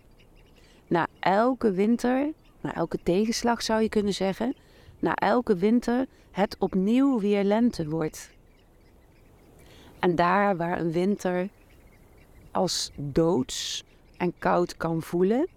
na 0.86 1.06
elke 1.20 1.72
winter, 1.72 2.32
na 2.60 2.74
elke 2.74 2.98
tegenslag 3.02 3.62
zou 3.62 3.82
je 3.82 3.88
kunnen 3.88 4.14
zeggen, 4.14 4.56
na 4.98 5.14
elke 5.14 5.56
winter 5.56 6.06
het 6.30 6.56
opnieuw 6.58 7.20
weer 7.20 7.44
lente 7.44 7.88
wordt. 7.88 8.38
En 10.00 10.14
daar 10.14 10.56
waar 10.56 10.80
een 10.80 10.92
winter 10.92 11.48
als 12.50 12.92
doods 12.96 13.84
en 14.16 14.32
koud 14.38 14.76
kan 14.76 15.02
voelen. 15.02 15.48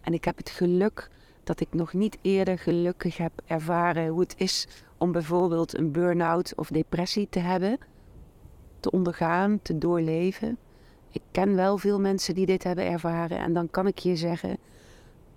En 0.00 0.12
ik 0.12 0.24
heb 0.24 0.36
het 0.36 0.50
geluk 0.50 1.10
dat 1.44 1.60
ik 1.60 1.68
nog 1.70 1.92
niet 1.92 2.18
eerder 2.22 2.58
gelukkig 2.58 3.16
heb 3.16 3.32
ervaren 3.46 4.08
hoe 4.08 4.20
het 4.20 4.34
is 4.36 4.66
om 4.98 5.12
bijvoorbeeld 5.12 5.78
een 5.78 5.92
burn-out 5.92 6.54
of 6.56 6.68
depressie 6.68 7.28
te 7.30 7.38
hebben, 7.38 7.78
te 8.80 8.90
ondergaan, 8.90 9.58
te 9.62 9.78
doorleven. 9.78 10.58
Ik 11.10 11.22
ken 11.30 11.54
wel 11.54 11.78
veel 11.78 12.00
mensen 12.00 12.34
die 12.34 12.46
dit 12.46 12.64
hebben 12.64 12.86
ervaren 12.86 13.38
en 13.38 13.52
dan 13.52 13.70
kan 13.70 13.86
ik 13.86 13.98
je 13.98 14.16
zeggen, 14.16 14.58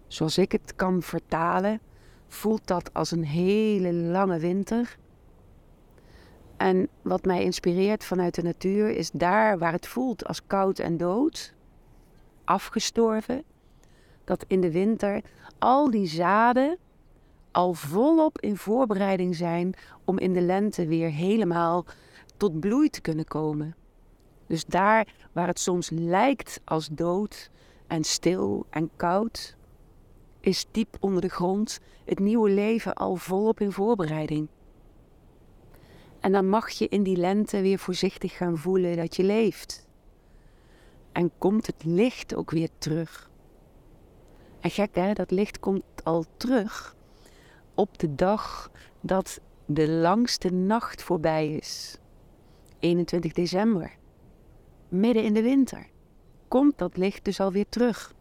zoals 0.08 0.38
ik 0.38 0.52
het 0.52 0.74
kan 0.76 1.02
vertalen, 1.02 1.80
voelt 2.28 2.67
dat 2.67 2.93
als 2.93 3.12
een 3.12 3.26
hele 3.26 3.93
lange 3.93 4.39
winter 4.39 4.98
en 6.58 6.88
wat 7.02 7.26
mij 7.26 7.43
inspireert 7.43 8.06
vanuit 8.06 8.36
de 8.36 8.41
natuur 8.41 8.89
is 8.89 9.12
daar 9.12 9.58
waar 9.58 9.72
het 9.72 9.88
voelt 9.88 10.26
als 10.26 10.41
koud 10.48 10.80
en 10.80 10.98
dood, 10.98 11.54
afgestorven, 12.43 13.43
dat 14.24 14.46
in 14.48 14.62
de 14.62 14.72
winter 14.72 15.22
al 15.60 15.91
die 15.91 16.08
zaden 16.08 16.78
al 17.52 17.74
volop 17.74 18.41
in 18.41 18.58
voorbereiding 18.58 19.36
zijn 19.36 19.74
om 20.06 20.20
in 20.20 20.34
de 20.34 20.41
lente 20.41 20.88
weer 20.88 21.10
helemaal 21.10 21.86
tot 22.38 22.60
bloei 22.60 22.89
te 22.89 23.02
kunnen 23.02 23.26
komen. 23.26 23.76
Dus 24.48 24.65
daar 24.65 25.08
waar 25.32 25.48
het 25.48 25.60
soms 25.60 25.89
lijkt 25.89 26.62
als 26.63 26.88
dood 26.91 27.50
en 27.88 28.04
stil 28.04 28.65
en 28.70 28.89
koud, 28.96 29.56
is 30.39 30.65
diep 30.72 30.98
onder 31.00 31.22
de 31.22 31.30
grond 31.30 31.80
het 32.06 32.20
nieuwe 32.20 32.50
leven 32.50 32.93
al 32.93 33.15
volop 33.15 33.60
in 33.60 33.72
voorbereiding. 33.72 34.48
En 36.28 36.34
dan 36.34 36.50
mag 36.50 36.70
je 36.70 36.88
in 36.88 37.04
die 37.04 37.18
lente 37.18 37.62
weer 37.62 37.80
voorzichtig 37.80 38.38
gaan 38.38 38.58
voelen 38.58 38.98
dat 38.98 39.16
je 39.16 39.24
leeft. 39.24 39.88
En 41.12 41.32
komt 41.38 41.68
het 41.68 41.84
licht 41.84 42.36
ook 42.36 42.52
weer 42.52 42.70
terug. 42.78 43.30
En 44.60 44.70
gek 44.70 44.96
hè, 44.96 45.13
dat 45.13 45.32
licht 45.32 45.60
komt 45.60 45.84
al 46.04 46.26
terug 46.38 46.96
op 47.74 47.98
de 47.98 48.16
dag 48.16 48.72
dat 49.02 49.42
de 49.66 49.90
langste 49.90 50.50
nacht 50.50 51.04
voorbij 51.04 51.56
is. 51.56 51.98
21 52.80 53.34
december. 53.34 53.92
Midden 54.90 55.24
in 55.24 55.34
de 55.34 55.42
winter. 55.42 55.88
Komt 56.48 56.78
dat 56.78 56.98
licht 56.98 57.26
dus 57.26 57.40
alweer 57.40 57.70
terug. 57.70 58.13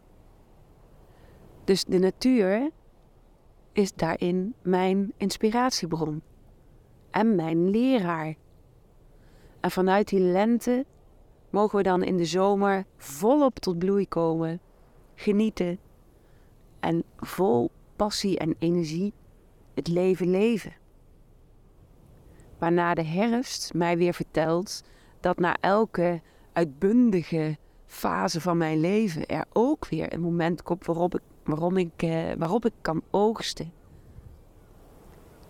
Dus 1.64 1.85
de 1.85 1.99
natuur 1.99 2.71
is 3.73 3.95
daarin 3.95 4.55
mijn 4.62 5.12
inspiratiebron 5.16 6.23
en 7.16 7.35
mijn 7.35 7.70
leraar. 7.70 8.35
En 9.61 9.70
vanuit 9.70 10.09
die 10.09 10.20
lente 10.20 10.87
mogen 11.50 11.76
we 11.76 11.83
dan 11.83 12.02
in 12.02 12.16
de 12.16 12.24
zomer 12.24 12.85
volop 12.96 13.59
tot 13.59 13.79
bloei 13.79 14.09
komen, 14.09 14.61
genieten 15.14 15.79
en 16.81 17.05
vol 17.16 17.70
passie 17.96 18.38
en 18.38 18.55
energie 18.59 19.12
het 19.74 19.88
leven 19.88 20.31
leven. 20.31 20.72
Waarna 22.59 22.94
de 22.94 23.05
herfst 23.05 23.74
mij 23.74 23.96
weer 23.96 24.14
vertelt 24.14 24.85
dat 25.20 25.38
na 25.38 25.57
elke 25.61 26.20
uitbundige 26.52 27.57
fase 27.87 28.40
van 28.40 28.57
mijn 28.57 28.81
leven 28.81 29.26
er 29.26 29.44
ook 29.52 29.88
weer 29.88 30.12
een 30.12 30.20
moment 30.20 30.62
komt 30.62 30.87
waarop 30.87 31.14
ik, 31.14 31.22
waarom 31.44 31.76
ik, 31.76 32.02
eh, 32.02 32.33
waarop 32.38 32.64
ik 32.64 32.72
kan 32.81 33.02
oogsten. 33.11 33.72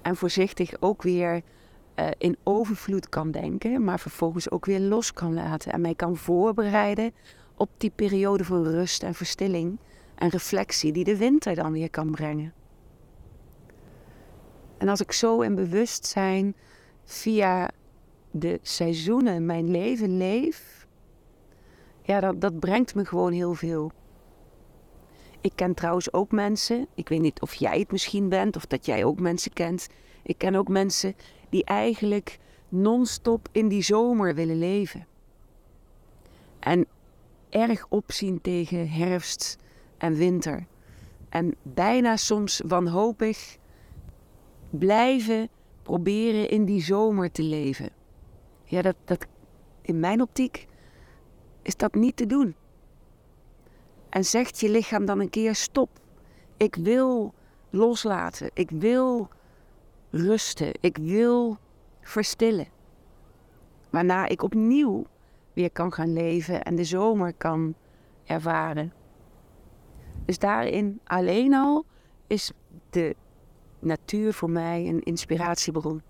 En 0.06 0.16
voorzichtig 0.16 0.80
ook 0.80 1.02
weer 1.02 1.42
uh, 1.96 2.08
in 2.18 2.36
overvloed 2.42 3.08
kan 3.08 3.30
denken, 3.30 3.84
maar 3.84 4.00
vervolgens 4.00 4.50
ook 4.50 4.66
weer 4.66 4.80
los 4.80 5.12
kan 5.12 5.34
laten 5.34 5.72
en 5.72 5.80
mij 5.80 5.94
kan 5.94 6.16
voorbereiden 6.16 7.12
op 7.56 7.70
die 7.76 7.92
periode 7.94 8.44
van 8.44 8.62
rust 8.62 9.02
en 9.02 9.14
verstilling 9.14 9.78
en 10.14 10.28
reflectie 10.28 10.92
die 10.92 11.04
de 11.04 11.16
winter 11.16 11.54
dan 11.54 11.72
weer 11.72 11.90
kan 11.90 12.10
brengen. 12.10 12.52
En 14.78 14.88
als 14.88 15.00
ik 15.00 15.12
zo 15.12 15.40
in 15.40 15.54
bewustzijn 15.54 16.54
via 17.04 17.70
de 18.30 18.58
seizoenen 18.62 19.46
mijn 19.46 19.70
leven 19.70 20.16
leef, 20.16 20.86
ja, 22.02 22.20
dat, 22.20 22.40
dat 22.40 22.58
brengt 22.58 22.94
me 22.94 23.04
gewoon 23.04 23.32
heel 23.32 23.54
veel. 23.54 23.92
Ik 25.46 25.52
ken 25.54 25.74
trouwens 25.74 26.12
ook 26.12 26.30
mensen, 26.30 26.86
ik 26.94 27.08
weet 27.08 27.20
niet 27.20 27.40
of 27.40 27.54
jij 27.54 27.78
het 27.78 27.92
misschien 27.92 28.28
bent 28.28 28.56
of 28.56 28.66
dat 28.66 28.86
jij 28.86 29.04
ook 29.04 29.20
mensen 29.20 29.52
kent. 29.52 29.88
Ik 30.22 30.38
ken 30.38 30.54
ook 30.54 30.68
mensen 30.68 31.14
die 31.48 31.64
eigenlijk 31.64 32.38
non-stop 32.68 33.48
in 33.52 33.68
die 33.68 33.82
zomer 33.82 34.34
willen 34.34 34.58
leven. 34.58 35.06
En 36.58 36.86
erg 37.48 37.86
opzien 37.88 38.40
tegen 38.40 38.88
herfst 38.88 39.58
en 39.98 40.14
winter. 40.14 40.66
En 41.28 41.54
bijna 41.62 42.16
soms 42.16 42.62
wanhopig 42.66 43.56
blijven 44.70 45.48
proberen 45.82 46.48
in 46.48 46.64
die 46.64 46.82
zomer 46.82 47.30
te 47.32 47.42
leven. 47.42 47.90
Ja, 48.64 48.82
dat, 48.82 48.96
dat, 49.04 49.26
in 49.82 50.00
mijn 50.00 50.20
optiek 50.20 50.66
is 51.62 51.76
dat 51.76 51.94
niet 51.94 52.16
te 52.16 52.26
doen. 52.26 52.54
En 54.16 54.24
zegt 54.24 54.60
je 54.60 54.70
lichaam 54.70 55.04
dan 55.04 55.20
een 55.20 55.30
keer 55.30 55.54
stop. 55.54 55.90
Ik 56.56 56.74
wil 56.74 57.34
loslaten. 57.70 58.50
Ik 58.54 58.70
wil 58.70 59.28
rusten. 60.10 60.72
Ik 60.80 60.96
wil 60.96 61.58
verstillen. 62.00 62.66
Waarna 63.90 64.26
ik 64.26 64.42
opnieuw 64.42 65.06
weer 65.52 65.70
kan 65.70 65.92
gaan 65.92 66.12
leven 66.12 66.62
en 66.62 66.74
de 66.74 66.84
zomer 66.84 67.32
kan 67.32 67.74
ervaren. 68.24 68.92
Dus 70.24 70.38
daarin 70.38 71.00
alleen 71.04 71.54
al 71.54 71.84
is 72.26 72.52
de 72.90 73.16
natuur 73.78 74.32
voor 74.32 74.50
mij 74.50 74.88
een 74.88 75.02
inspiratiebron. 75.02 76.02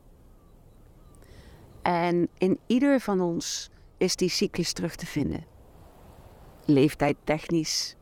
En 1.82 2.28
in 2.38 2.58
ieder 2.66 3.00
van 3.00 3.20
ons 3.20 3.70
is 3.96 4.16
die 4.16 4.30
cyclus 4.30 4.72
terug 4.72 4.96
te 4.96 5.06
vinden. 5.06 5.44
Leeftijd 6.64 7.16
technisch, 7.24 7.95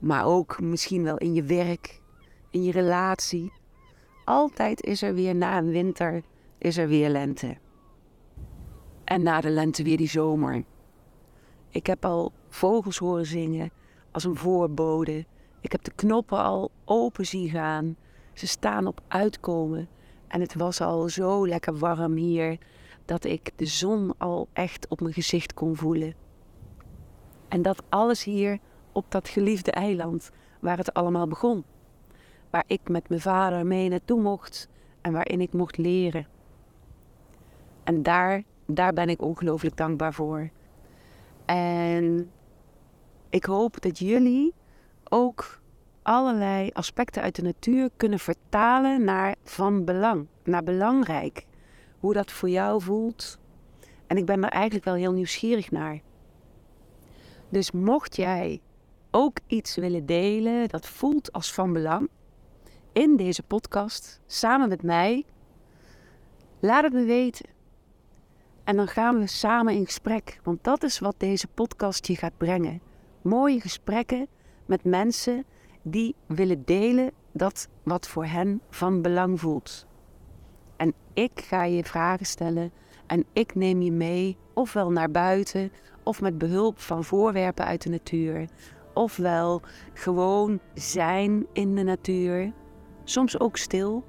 maar 0.00 0.24
ook 0.24 0.60
misschien 0.60 1.02
wel 1.02 1.16
in 1.16 1.34
je 1.34 1.42
werk, 1.42 2.00
in 2.50 2.62
je 2.62 2.72
relatie. 2.72 3.52
Altijd 4.24 4.82
is 4.82 5.02
er 5.02 5.14
weer 5.14 5.34
na 5.34 5.58
een 5.58 5.70
winter, 5.70 6.22
is 6.58 6.76
er 6.76 6.88
weer 6.88 7.08
lente. 7.08 7.56
En 9.04 9.22
na 9.22 9.40
de 9.40 9.50
lente 9.50 9.82
weer 9.82 9.96
die 9.96 10.08
zomer. 10.08 10.64
Ik 11.68 11.86
heb 11.86 12.04
al 12.04 12.32
vogels 12.48 12.98
horen 12.98 13.26
zingen 13.26 13.70
als 14.10 14.24
een 14.24 14.36
voorbode. 14.36 15.26
Ik 15.60 15.72
heb 15.72 15.84
de 15.84 15.92
knoppen 15.94 16.38
al 16.38 16.70
open 16.84 17.26
zien 17.26 17.48
gaan. 17.48 17.96
Ze 18.32 18.46
staan 18.46 18.86
op 18.86 19.00
uitkomen. 19.08 19.88
En 20.28 20.40
het 20.40 20.54
was 20.54 20.80
al 20.80 21.08
zo 21.08 21.46
lekker 21.46 21.78
warm 21.78 22.14
hier 22.14 22.58
dat 23.04 23.24
ik 23.24 23.50
de 23.56 23.66
zon 23.66 24.14
al 24.18 24.48
echt 24.52 24.88
op 24.88 25.00
mijn 25.00 25.12
gezicht 25.12 25.54
kon 25.54 25.76
voelen. 25.76 26.14
En 27.48 27.62
dat 27.62 27.82
alles 27.88 28.24
hier 28.24 28.58
op 28.92 29.04
dat 29.08 29.28
geliefde 29.28 29.70
eiland 29.70 30.30
waar 30.60 30.76
het 30.76 30.94
allemaal 30.94 31.26
begon. 31.26 31.64
Waar 32.50 32.64
ik 32.66 32.88
met 32.88 33.08
mijn 33.08 33.20
vader 33.20 33.66
mee 33.66 33.88
naartoe 33.88 34.20
mocht 34.20 34.68
en 35.00 35.12
waarin 35.12 35.40
ik 35.40 35.52
mocht 35.52 35.76
leren. 35.76 36.26
En 37.84 38.02
daar, 38.02 38.42
daar 38.66 38.92
ben 38.92 39.08
ik 39.08 39.22
ongelooflijk 39.22 39.76
dankbaar 39.76 40.14
voor. 40.14 40.50
En 41.44 42.30
ik 43.28 43.44
hoop 43.44 43.80
dat 43.80 43.98
jullie 43.98 44.54
ook 45.08 45.60
allerlei 46.02 46.70
aspecten 46.72 47.22
uit 47.22 47.36
de 47.36 47.42
natuur 47.42 47.90
kunnen 47.96 48.18
vertalen 48.18 49.04
naar 49.04 49.34
van 49.44 49.84
belang, 49.84 50.26
naar 50.44 50.62
belangrijk. 50.62 51.46
Hoe 52.00 52.12
dat 52.12 52.32
voor 52.32 52.48
jou 52.48 52.82
voelt. 52.82 53.38
En 54.06 54.16
ik 54.16 54.24
ben 54.24 54.44
er 54.44 54.50
eigenlijk 54.50 54.84
wel 54.84 54.94
heel 54.94 55.12
nieuwsgierig 55.12 55.70
naar. 55.70 56.00
Dus 57.48 57.70
mocht 57.70 58.16
jij 58.16 58.60
ook 59.10 59.38
iets 59.46 59.76
willen 59.76 60.06
delen 60.06 60.68
dat 60.68 60.86
voelt 60.86 61.32
als 61.32 61.52
van 61.52 61.72
belang 61.72 62.08
in 62.92 63.16
deze 63.16 63.42
podcast, 63.42 64.20
samen 64.26 64.68
met 64.68 64.82
mij, 64.82 65.24
laat 66.60 66.82
het 66.82 66.92
me 66.92 67.04
weten. 67.04 67.48
En 68.64 68.76
dan 68.76 68.88
gaan 68.88 69.18
we 69.18 69.26
samen 69.26 69.74
in 69.74 69.84
gesprek, 69.84 70.40
want 70.42 70.64
dat 70.64 70.82
is 70.82 70.98
wat 70.98 71.14
deze 71.18 71.46
podcast 71.46 72.06
je 72.06 72.16
gaat 72.16 72.36
brengen. 72.36 72.80
Mooie 73.22 73.60
gesprekken 73.60 74.26
met 74.66 74.84
mensen 74.84 75.44
die 75.82 76.14
willen 76.26 76.64
delen 76.64 77.10
dat 77.32 77.68
wat 77.82 78.08
voor 78.08 78.24
hen 78.24 78.60
van 78.70 79.02
belang 79.02 79.40
voelt. 79.40 79.86
En 80.76 80.94
ik 81.12 81.32
ga 81.34 81.64
je 81.64 81.84
vragen 81.84 82.26
stellen 82.26 82.72
en 83.06 83.24
ik 83.32 83.54
neem 83.54 83.82
je 83.82 83.92
mee, 83.92 84.36
ofwel 84.54 84.90
naar 84.90 85.10
buiten, 85.10 85.72
of 86.02 86.20
met 86.20 86.38
behulp 86.38 86.78
van 86.78 87.04
voorwerpen 87.04 87.64
uit 87.64 87.82
de 87.82 87.88
natuur, 87.88 88.48
ofwel 88.94 89.62
gewoon 89.92 90.60
zijn 90.74 91.46
in 91.52 91.74
de 91.74 91.82
natuur, 91.82 92.52
soms 93.04 93.38
ook 93.38 93.56
stil. 93.56 94.04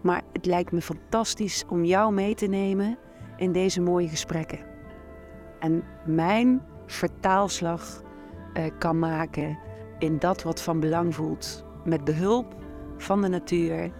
Maar 0.00 0.22
het 0.32 0.46
lijkt 0.46 0.72
me 0.72 0.80
fantastisch 0.80 1.64
om 1.68 1.84
jou 1.84 2.12
mee 2.12 2.34
te 2.34 2.46
nemen 2.46 2.98
in 3.36 3.52
deze 3.52 3.80
mooie 3.80 4.08
gesprekken. 4.08 4.58
En 5.58 5.84
mijn 6.06 6.62
vertaalslag 6.86 8.02
uh, 8.54 8.64
kan 8.78 8.98
maken 8.98 9.58
in 9.98 10.18
dat 10.18 10.42
wat 10.42 10.62
van 10.62 10.80
belang 10.80 11.14
voelt. 11.14 11.64
Met 11.84 12.04
behulp 12.04 12.54
van 12.96 13.22
de 13.22 13.28
natuur 13.28 13.90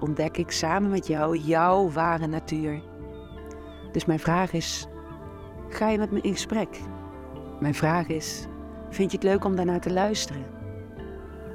ontdek 0.00 0.36
ik 0.36 0.50
samen 0.50 0.90
met 0.90 1.06
jou 1.06 1.38
jouw 1.38 1.90
ware 1.90 2.26
natuur. 2.26 2.82
Dus 3.92 4.04
mijn 4.04 4.18
vraag 4.18 4.52
is: 4.52 4.86
ga 5.68 5.88
je 5.88 5.98
met 5.98 6.10
me 6.10 6.20
in 6.20 6.32
gesprek? 6.32 6.80
Mijn 7.60 7.74
vraag 7.74 8.08
is: 8.08 8.46
vind 8.88 9.10
je 9.10 9.16
het 9.16 9.26
leuk 9.26 9.44
om 9.44 9.56
daarnaar 9.56 9.80
te 9.80 9.92
luisteren? 9.92 10.44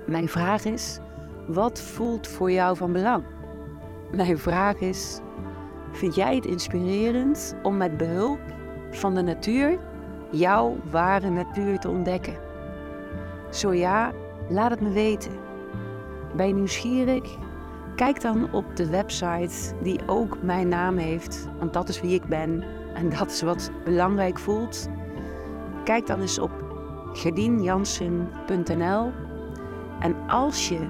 Mijn 0.05 0.27
vraag 0.27 0.65
is: 0.65 0.99
wat 1.47 1.81
voelt 1.81 2.27
voor 2.27 2.51
jou 2.51 2.77
van 2.77 2.91
belang? 2.91 3.23
Mijn 4.11 4.37
vraag 4.37 4.79
is: 4.79 5.19
vind 5.91 6.15
jij 6.15 6.35
het 6.35 6.45
inspirerend 6.45 7.55
om 7.63 7.77
met 7.77 7.97
behulp 7.97 8.39
van 8.91 9.15
de 9.15 9.21
natuur 9.21 9.79
jouw 10.31 10.77
ware 10.91 11.29
natuur 11.29 11.79
te 11.79 11.89
ontdekken? 11.89 12.37
Zo 13.49 13.73
ja, 13.73 14.11
laat 14.49 14.71
het 14.71 14.81
me 14.81 14.91
weten. 14.91 15.31
Ben 16.35 16.47
je 16.47 16.53
nieuwsgierig? 16.53 17.37
Kijk 17.95 18.21
dan 18.21 18.53
op 18.53 18.75
de 18.75 18.89
website 18.89 19.75
die 19.81 19.99
ook 20.07 20.41
mijn 20.41 20.67
naam 20.67 20.97
heeft, 20.97 21.47
want 21.59 21.73
dat 21.73 21.89
is 21.89 22.01
wie 22.01 22.13
ik 22.13 22.25
ben 22.25 22.63
en 22.93 23.09
dat 23.17 23.31
is 23.31 23.41
wat 23.41 23.71
belangrijk 23.83 24.39
voelt. 24.39 24.87
Kijk 25.83 26.07
dan 26.07 26.21
eens 26.21 26.39
op 26.39 26.70
gedienjansen.nl 27.13 29.11
en 29.99 30.15
als 30.27 30.69
je 30.69 30.87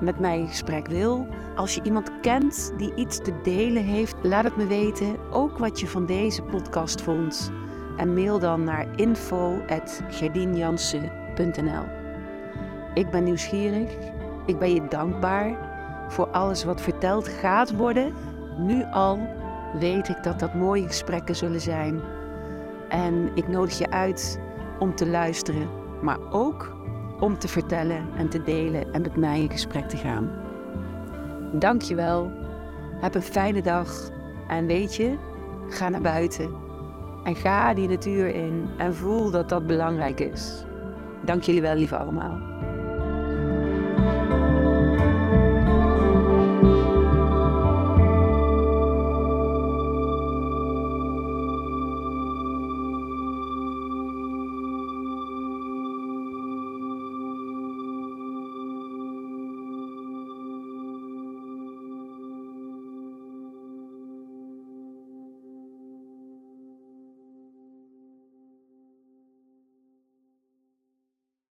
met 0.00 0.18
mij 0.18 0.38
in 0.38 0.48
gesprek 0.48 0.86
wil, 0.86 1.26
als 1.54 1.74
je 1.74 1.82
iemand 1.82 2.10
kent 2.20 2.72
die 2.76 2.94
iets 2.94 3.18
te 3.18 3.40
delen 3.42 3.84
heeft, 3.84 4.16
laat 4.22 4.44
het 4.44 4.56
me 4.56 4.66
weten, 4.66 5.16
ook 5.30 5.58
wat 5.58 5.80
je 5.80 5.86
van 5.86 6.06
deze 6.06 6.42
podcast 6.42 7.00
vond. 7.00 7.52
En 7.96 8.14
mail 8.14 8.38
dan 8.38 8.64
naar 8.64 8.86
info.gedienjansen.nl 8.96 11.84
Ik 12.94 13.10
ben 13.10 13.24
nieuwsgierig, 13.24 13.96
ik 14.46 14.58
ben 14.58 14.74
je 14.74 14.88
dankbaar 14.88 15.74
voor 16.08 16.28
alles 16.28 16.64
wat 16.64 16.80
verteld 16.80 17.28
gaat 17.28 17.76
worden. 17.76 18.14
Nu 18.58 18.84
al 18.84 19.18
weet 19.78 20.08
ik 20.08 20.22
dat 20.22 20.38
dat 20.38 20.54
mooie 20.54 20.86
gesprekken 20.86 21.36
zullen 21.36 21.60
zijn. 21.60 22.00
En 22.88 23.30
ik 23.34 23.48
nodig 23.48 23.78
je 23.78 23.90
uit 23.90 24.40
om 24.78 24.94
te 24.94 25.06
luisteren, 25.06 25.68
maar 26.02 26.18
ook 26.30 26.74
om 27.20 27.38
te 27.38 27.48
vertellen 27.48 28.06
en 28.16 28.28
te 28.28 28.42
delen 28.42 28.92
en 28.92 29.02
met 29.02 29.16
mij 29.16 29.40
in 29.40 29.50
gesprek 29.50 29.88
te 29.88 29.96
gaan. 29.96 30.30
Dank 31.52 31.82
je 31.82 31.94
wel. 31.94 32.30
Heb 33.00 33.14
een 33.14 33.22
fijne 33.22 33.62
dag. 33.62 34.10
En 34.48 34.66
weet 34.66 34.94
je, 34.94 35.16
ga 35.68 35.88
naar 35.88 36.00
buiten. 36.00 36.50
En 37.24 37.36
ga 37.36 37.74
die 37.74 37.88
natuur 37.88 38.34
in 38.34 38.68
en 38.78 38.94
voel 38.94 39.30
dat 39.30 39.48
dat 39.48 39.66
belangrijk 39.66 40.20
is. 40.20 40.64
Dank 41.24 41.42
jullie 41.42 41.62
wel, 41.62 41.74
lieve 41.74 41.96
allemaal. 41.96 42.55